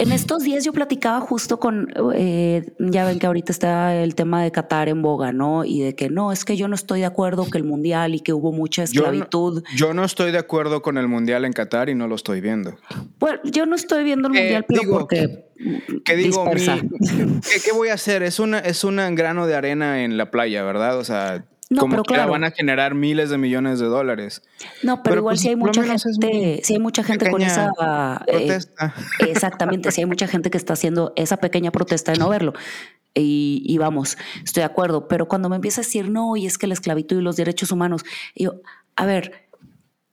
En 0.02 0.12
estos 0.12 0.42
días 0.42 0.66
yo 0.66 0.74
platicaba 0.74 1.20
justo 1.22 1.60
con, 1.60 1.94
eh, 2.16 2.74
ya 2.80 3.06
ven 3.06 3.20
que 3.20 3.28
ahorita 3.28 3.52
está 3.52 3.96
el 3.96 4.16
tema 4.16 4.42
de 4.44 4.52
Qatar 4.52 4.90
en 4.90 5.04
boga, 5.04 5.32
¿no? 5.32 5.64
Y 5.64 5.82
de 5.82 5.94
que 5.96 6.10
no, 6.10 6.32
es 6.32 6.44
que 6.44 6.58
yo 6.58 6.68
no 6.68 6.74
estoy 6.74 7.02
de 7.02 7.06
acuerdo 7.06 7.48
que 7.52 7.60
el 7.60 7.64
mundial 7.64 8.16
y 8.16 8.20
que 8.22 8.34
hubo 8.34 8.52
mucha 8.52 8.86
Yo 8.86 9.02
no- 9.04 9.08
esclavitud. 9.10 9.64
Yo 9.76 9.94
no 9.94 10.04
estoy 10.04 10.32
de 10.32 10.40
acuerdo 10.40 10.82
con 10.82 10.98
el 10.98 11.08
mundial 11.08 11.46
en 11.46 11.54
Qatar 11.54 11.90
y 11.90 11.94
no 11.96 12.08
lo 12.08 12.16
estoy 12.16 12.42
viendo. 12.42 12.76
Bueno, 13.20 13.40
yo 13.44 13.68
no 13.68 13.76
estoy 13.76 14.04
viendo 14.04 14.28
el 14.28 14.36
Eh, 14.36 14.40
mundial, 14.40 14.66
pero 14.68 14.82
digo, 14.82 14.98
porque 14.98 15.46
¿Qué 16.04 16.16
digo? 16.16 16.46
Mi-. 16.46 16.52
¿qué, 17.42 17.60
qué 17.64 17.72
voy 17.72 17.90
a 17.90 17.94
hacer? 17.94 18.24
Es 18.24 18.40
una 18.40 18.58
es 18.58 18.84
un 18.84 18.96
grano 19.14 19.46
de 19.46 19.54
arena 19.54 20.04
en 20.04 20.18
la 20.18 20.32
playa, 20.32 20.64
¿verdad? 20.64 20.98
O 20.98 21.04
sea, 21.04 21.46
No, 21.72 21.80
como 21.80 21.92
pero 21.92 22.04
que 22.04 22.14
claro. 22.16 22.32
van 22.34 22.44
a 22.44 22.52
generar 22.52 22.94
miles 22.96 23.30
de 23.30 23.38
millones 23.38 23.80
de 23.80 23.86
dólares. 23.86 24.44
No, 24.84 24.98
pero, 24.98 25.04
Pero, 25.04 25.16
igual 25.22 25.34
pues, 25.36 25.42
si 25.42 25.48
hay 25.50 25.56
mucha 25.56 25.84
gente, 25.84 26.60
si 26.64 26.74
hay 26.74 26.80
mucha 26.80 27.02
gente 27.02 27.32
con 27.32 27.42
esa 27.42 27.72
eh, 28.28 28.32
protesta. 28.32 28.94
exactamente, 29.20 29.90
si 29.92 30.02
hay 30.02 30.06
mucha 30.06 30.28
gente 30.28 30.52
que 30.52 30.58
está 30.58 30.74
haciendo 30.74 31.14
esa 31.16 31.38
pequeña 31.38 31.72
protesta 31.72 32.12
de 32.12 32.20
no 32.20 32.28
verlo. 32.28 32.54
Y, 33.14 33.64
y 33.66 33.78
vamos, 33.78 34.18
estoy 34.44 34.62
de 34.62 34.66
acuerdo, 34.66 35.08
pero 35.08 35.28
cuando 35.30 35.48
me 35.48 35.56
empieza 35.56 35.80
a 35.80 35.84
decir 35.86 36.10
no, 36.10 36.36
y 36.36 36.46
es 36.46 36.58
que 36.58 36.68
la 36.68 36.74
esclavitud 36.74 37.18
y 37.20 37.22
los 37.22 37.38
derechos 37.38 37.72
humanos, 37.72 38.04
yo, 38.36 38.62
a 38.98 39.06
ver, 39.06 39.48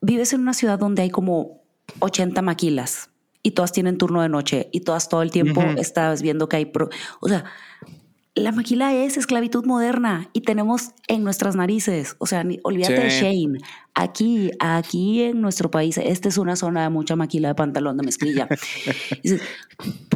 vives 0.00 0.32
en 0.32 0.40
una 0.42 0.54
ciudad 0.54 0.78
donde 0.78 1.02
hay 1.02 1.10
como 1.10 1.62
80 1.98 2.40
maquilas 2.40 3.10
y 3.42 3.50
todas 3.52 3.72
tienen 3.72 3.98
turno 3.98 4.22
de 4.22 4.28
noche 4.28 4.68
y 4.72 4.80
todas 4.80 5.08
todo 5.08 5.22
el 5.22 5.32
tiempo 5.32 5.60
Ujú. 5.60 5.78
estás 5.80 6.22
viendo 6.22 6.48
que 6.48 6.56
hay, 6.56 6.66
pro- 6.66 6.90
o 7.20 7.28
sea, 7.28 7.44
la 8.40 8.53
maquila 8.53 8.94
es 8.94 9.16
esclavitud 9.16 9.64
moderna 9.64 10.29
y 10.33 10.42
tenemos 10.42 10.90
en 11.07 11.24
nuestras 11.24 11.57
narices, 11.57 12.16
o 12.18 12.27
sea, 12.27 12.44
ni- 12.44 12.61
olvídate 12.62 13.01
de. 13.01 13.11
Shane. 13.11 13.59
Aquí, 13.94 14.51
aquí 14.61 15.22
en 15.22 15.40
nuestro 15.40 15.70
país, 15.70 15.98
esta 15.98 16.29
es 16.29 16.38
una 16.38 16.57
zona 16.57 16.83
de 16.83 16.88
mucha 16.88 17.16
maquila 17.16 17.48
de 17.48 17.55
pantalón 17.55 17.96
de 17.96 18.05
mezclilla. 18.05 18.48
Dices, 19.22 19.42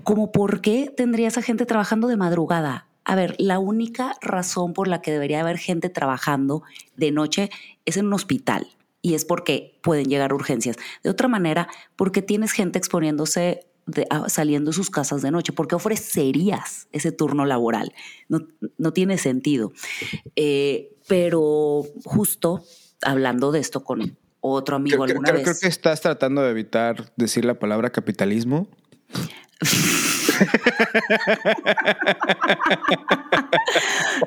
como 0.04 0.32
por 0.32 0.60
qué 0.60 0.92
tendría 0.96 1.28
esa 1.28 1.42
gente 1.42 1.66
trabajando 1.66 2.08
de 2.08 2.16
madrugada? 2.16 2.86
A 3.04 3.16
ver, 3.16 3.34
la 3.38 3.58
única 3.58 4.14
razón 4.20 4.72
por 4.74 4.86
la 4.86 5.02
que 5.02 5.10
debería 5.10 5.40
haber 5.40 5.58
gente 5.58 5.88
trabajando 5.88 6.62
de 6.96 7.10
noche 7.10 7.50
es 7.84 7.96
en 7.96 8.06
un 8.06 8.12
hospital 8.12 8.68
y 9.00 9.14
es 9.14 9.24
porque 9.24 9.80
pueden 9.82 10.06
llegar 10.06 10.32
urgencias. 10.32 10.76
De 11.02 11.10
otra 11.10 11.26
manera, 11.26 11.66
porque 11.96 12.22
tienes 12.22 12.52
gente 12.52 12.78
exponiéndose 12.78 13.66
de- 13.86 14.06
a- 14.10 14.28
saliendo 14.28 14.70
de 14.70 14.74
sus 14.76 14.90
casas 14.90 15.22
de 15.22 15.30
noche? 15.30 15.52
¿Por 15.52 15.68
qué 15.68 15.74
ofrecerías 15.74 16.88
ese 16.92 17.12
turno 17.12 17.44
laboral? 17.44 17.92
No, 18.28 18.46
no 18.78 18.92
tiene 18.92 19.18
sentido. 19.18 19.72
Eh, 20.36 20.90
pero 21.08 21.84
justo 22.04 22.62
hablando 23.02 23.52
de 23.52 23.60
esto 23.60 23.82
con 23.84 24.16
otro 24.40 24.76
amigo 24.76 24.96
Creo, 24.96 25.04
creo- 25.04 25.12
alguna 25.16 25.28
creo- 25.30 25.36
vez. 25.38 25.44
creo 25.44 25.56
que 25.60 25.68
estás 25.68 26.00
tratando 26.00 26.42
de 26.42 26.50
evitar 26.50 27.12
decir 27.16 27.44
la 27.44 27.58
palabra 27.58 27.90
capitalismo. 27.90 28.68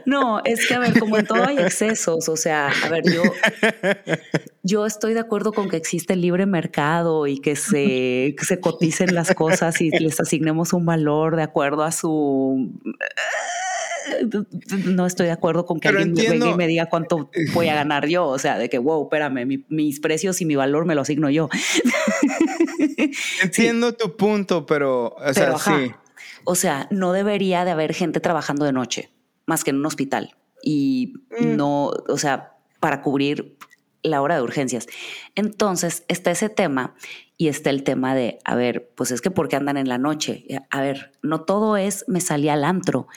No, 0.06 0.42
es 0.44 0.68
que 0.68 0.74
a 0.76 0.80
ver, 0.80 1.00
como 1.00 1.18
en 1.18 1.26
todo 1.26 1.44
hay 1.46 1.58
excesos, 1.58 2.30
o 2.30 2.36
sea, 2.38 2.72
a 2.84 2.90
ver, 2.90 3.04
yo, 3.12 3.24
yo 4.68 4.86
estoy 4.88 5.14
de 5.14 5.20
acuerdo 5.20 5.54
con 5.54 5.70
que 5.70 5.78
existe 5.78 6.14
el 6.14 6.22
libre 6.22 6.46
mercado 6.48 7.28
y 7.28 7.38
que 7.40 7.56
se, 7.56 8.34
que 8.38 8.46
se 8.46 8.60
coticen 8.60 9.14
las 9.14 9.34
cosas 9.36 9.80
y 9.82 9.92
les 9.92 10.20
asignemos 10.20 10.74
un 10.74 10.86
valor 10.86 11.36
de 11.36 11.44
acuerdo 11.44 11.84
a 11.84 11.92
su... 11.92 12.72
No 14.86 15.06
estoy 15.06 15.26
de 15.28 15.32
acuerdo 15.32 15.66
con 15.66 15.80
que 15.80 15.90
Pero 15.90 16.00
alguien 16.00 16.16
entiendo- 16.18 16.46
venga 16.46 16.56
y 16.56 16.58
me 16.58 16.68
diga 16.68 16.88
cuánto 16.90 17.30
voy 17.54 17.70
a 17.70 17.76
ganar 17.76 18.08
yo, 18.08 18.26
o 18.28 18.38
sea, 18.40 18.58
de 18.58 18.70
que, 18.70 18.78
wow, 18.78 19.04
espérame, 19.04 19.46
mi- 19.46 19.66
mis 19.70 20.00
precios 20.00 20.42
y 20.42 20.46
mi 20.46 20.56
valor 20.56 20.86
me 20.86 20.94
lo 20.96 21.02
asigno 21.02 21.30
yo. 21.30 21.50
Entiendo 23.44 23.94
tu 23.94 24.16
punto, 24.16 24.66
pero, 24.66 25.16
o 25.16 25.34
sea, 25.34 25.52
ajá, 25.54 25.80
sí. 25.80 25.92
O 26.44 26.56
sea, 26.56 26.88
no 26.92 27.12
debería 27.14 27.66
de 27.66 27.72
haber 27.72 27.94
gente 27.94 28.20
trabajando 28.20 28.66
de 28.66 28.74
noche, 28.74 29.10
más 29.48 29.64
que 29.64 29.72
en 29.72 29.78
un 29.78 29.86
hospital. 29.86 30.36
Y 30.62 31.14
Mm. 31.40 31.56
no, 31.56 31.86
o 31.88 32.18
sea, 32.18 32.54
para 32.80 33.02
cubrir 33.02 33.58
la 34.06 34.22
hora 34.22 34.36
de 34.36 34.42
urgencias. 34.42 34.88
Entonces, 35.36 36.04
está 36.08 36.32
ese 36.32 36.50
tema 36.50 36.96
y 37.38 37.48
está 37.50 37.70
el 37.70 37.84
tema 37.84 38.16
de, 38.16 38.40
a 38.46 38.56
ver, 38.56 38.90
pues 38.96 39.12
es 39.12 39.22
que 39.22 39.32
¿por 39.32 39.48
qué 39.50 39.56
andan 39.58 39.78
en 39.78 39.90
la 39.90 39.98
noche? 39.98 40.46
A 40.70 40.82
ver, 40.82 41.12
no 41.22 41.42
todo 41.42 41.76
es 41.78 42.06
me 42.08 42.22
salí 42.22 42.50
al 42.50 42.64
antro. 42.64 43.08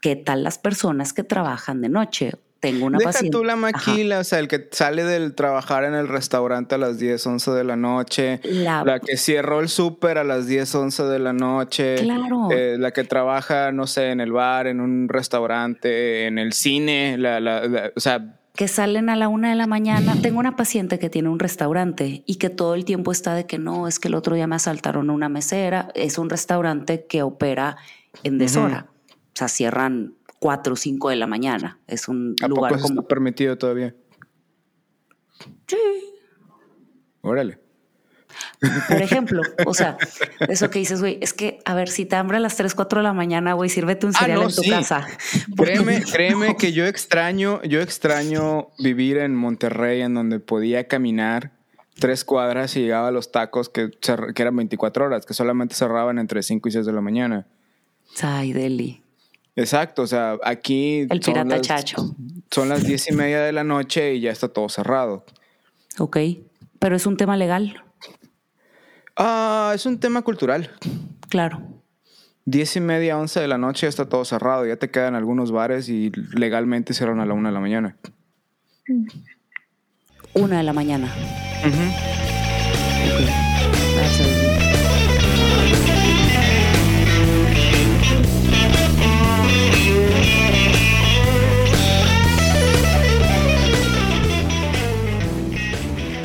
¿Qué 0.00 0.16
tal 0.16 0.44
las 0.44 0.58
personas 0.58 1.12
que 1.12 1.24
trabajan 1.24 1.80
de 1.82 1.88
noche? 1.88 2.32
Tengo 2.60 2.86
una 2.86 2.98
Deja 2.98 3.10
paciente. 3.12 3.36
tú 3.36 3.44
la 3.44 3.52
Ajá. 3.52 3.60
maquila, 3.62 4.18
o 4.18 4.24
sea, 4.24 4.40
el 4.40 4.48
que 4.48 4.68
sale 4.72 5.04
del 5.04 5.34
trabajar 5.36 5.84
en 5.84 5.94
el 5.94 6.08
restaurante 6.08 6.74
a 6.74 6.78
las 6.78 6.98
10, 6.98 7.24
11 7.24 7.52
de 7.52 7.62
la 7.62 7.76
noche, 7.76 8.40
La- 8.42 8.82
la 8.84 8.98
que 8.98 9.16
cerró 9.16 9.60
el 9.60 9.68
súper 9.68 10.18
a 10.18 10.24
las 10.24 10.48
10, 10.48 10.74
11 10.74 11.04
de 11.04 11.18
la 11.20 11.32
noche, 11.32 11.96
Claro. 11.96 12.48
eh, 12.50 12.74
la 12.76 12.90
que 12.92 13.04
trabaja, 13.04 13.70
no 13.70 13.86
sé, 13.86 14.10
en 14.10 14.20
el 14.20 14.32
bar, 14.32 14.66
en 14.66 14.80
un 14.80 15.08
restaurante, 15.08 16.26
en 16.26 16.38
el 16.38 16.52
cine, 16.52 17.16
la, 17.16 17.38
la- 17.38 17.64
la- 17.68 17.92
o 17.94 18.00
sea, 18.00 18.37
que 18.58 18.66
salen 18.66 19.08
a 19.08 19.14
la 19.14 19.28
una 19.28 19.50
de 19.50 19.54
la 19.54 19.68
mañana. 19.68 20.20
Tengo 20.20 20.40
una 20.40 20.56
paciente 20.56 20.98
que 20.98 21.08
tiene 21.08 21.28
un 21.28 21.38
restaurante 21.38 22.24
y 22.26 22.38
que 22.38 22.50
todo 22.50 22.74
el 22.74 22.84
tiempo 22.84 23.12
está 23.12 23.36
de 23.36 23.46
que 23.46 23.56
no, 23.56 23.86
es 23.86 24.00
que 24.00 24.08
el 24.08 24.16
otro 24.16 24.34
día 24.34 24.48
me 24.48 24.56
asaltaron 24.56 25.10
a 25.10 25.12
una 25.12 25.28
mesera. 25.28 25.92
Es 25.94 26.18
un 26.18 26.28
restaurante 26.28 27.06
que 27.06 27.22
opera 27.22 27.76
en 28.24 28.36
deshora. 28.36 28.88
O 29.10 29.14
sea, 29.34 29.46
cierran 29.46 30.16
cuatro 30.40 30.72
o 30.72 30.76
cinco 30.76 31.08
de 31.08 31.14
la 31.14 31.28
mañana. 31.28 31.78
Es 31.86 32.08
un 32.08 32.34
¿a 32.42 32.48
poco 32.48 32.56
lugar 32.56 32.72
eso 32.72 32.82
como... 32.82 33.02
está 33.02 33.08
permitido 33.08 33.56
todavía? 33.56 33.94
Sí. 35.68 35.76
Órale. 37.20 37.60
Por 38.88 39.02
ejemplo, 39.02 39.42
o 39.66 39.74
sea, 39.74 39.96
eso 40.48 40.70
que 40.70 40.78
dices, 40.78 41.00
güey, 41.00 41.18
es 41.20 41.32
que, 41.32 41.60
a 41.64 41.74
ver, 41.74 41.88
si 41.88 42.04
te 42.06 42.16
hambre 42.16 42.36
a 42.36 42.40
las 42.40 42.56
3, 42.56 42.74
4 42.74 43.00
de 43.00 43.02
la 43.04 43.12
mañana, 43.12 43.52
güey, 43.54 43.70
sírvete 43.70 44.06
un 44.06 44.12
Ah, 44.16 44.18
cereal 44.20 44.40
no, 44.40 44.48
en 44.48 44.54
tu 44.54 44.62
sí. 44.62 44.70
casa. 44.70 45.06
Créeme, 45.56 46.02
créeme 46.02 46.56
que 46.56 46.72
yo 46.72 46.86
extraño, 46.86 47.62
yo 47.62 47.80
extraño 47.80 48.68
vivir 48.78 49.18
en 49.18 49.34
Monterrey 49.34 50.02
en 50.02 50.14
donde 50.14 50.40
podía 50.40 50.86
caminar 50.88 51.52
tres 51.98 52.24
cuadras 52.24 52.76
y 52.76 52.80
llegaba 52.82 53.08
a 53.08 53.10
los 53.10 53.32
tacos 53.32 53.68
que, 53.68 53.90
eran 54.36 54.56
24 54.56 55.04
horas, 55.06 55.26
que 55.26 55.34
solamente 55.34 55.74
cerraban 55.74 56.18
entre 56.18 56.42
5 56.42 56.68
y 56.68 56.72
6 56.72 56.86
de 56.86 56.92
la 56.92 57.00
mañana. 57.00 57.46
Ay, 58.22 58.52
Deli. 58.52 59.02
Exacto, 59.56 60.02
o 60.02 60.06
sea, 60.06 60.36
aquí 60.44 61.00
El 61.10 61.20
son 61.22 61.32
pirata 61.34 61.56
las- 61.56 61.60
chacho. 61.62 62.14
son 62.50 62.68
las 62.68 62.84
10 62.84 63.10
y 63.10 63.14
media 63.14 63.40
de 63.42 63.50
la 63.52 63.64
noche 63.64 64.14
y 64.14 64.20
ya 64.20 64.30
está 64.30 64.48
todo 64.48 64.68
cerrado. 64.68 65.24
Ok. 65.98 66.16
Pero 66.78 66.96
es 66.96 67.06
un 67.06 67.16
tema 67.16 67.36
legal, 67.36 67.82
Ah, 69.20 69.72
es 69.74 69.84
un 69.86 69.98
tema 69.98 70.22
cultural. 70.22 70.70
claro. 71.28 71.60
10 72.44 72.76
y 72.76 72.80
media, 72.80 73.18
11 73.18 73.40
de 73.40 73.48
la 73.48 73.58
noche 73.58 73.82
ya 73.82 73.88
está 73.90 74.08
todo 74.08 74.24
cerrado. 74.24 74.64
Ya 74.64 74.76
te 74.76 74.90
quedan 74.90 75.14
algunos 75.14 75.50
bares 75.52 75.88
y 75.90 76.10
legalmente 76.32 76.94
cierran 76.94 77.20
a 77.20 77.26
la 77.26 77.34
1 77.34 77.48
de 77.50 77.52
la 77.52 77.60
mañana. 77.60 77.96
Una 80.32 80.56
de 80.58 80.62
la 80.62 80.72
mañana. 80.72 81.12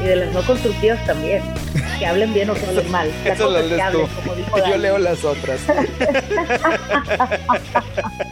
Y 0.00 0.04
de 0.04 0.16
las 0.16 0.32
no 0.32 0.42
constructivas 0.42 1.04
también. 1.06 1.42
Que 1.98 2.06
hablen 2.06 2.32
bien 2.32 2.50
o 2.50 2.54
que 2.54 2.66
hablen 2.66 2.90
mal. 2.90 3.10
La 3.24 3.32
Eso 3.32 3.50
lo 3.50 3.58
hablen, 3.58 4.06
como 4.06 4.34
dijo 4.34 4.58
Yo 4.58 4.78
leo 4.78 4.98
las 4.98 5.24
otras. 5.24 5.60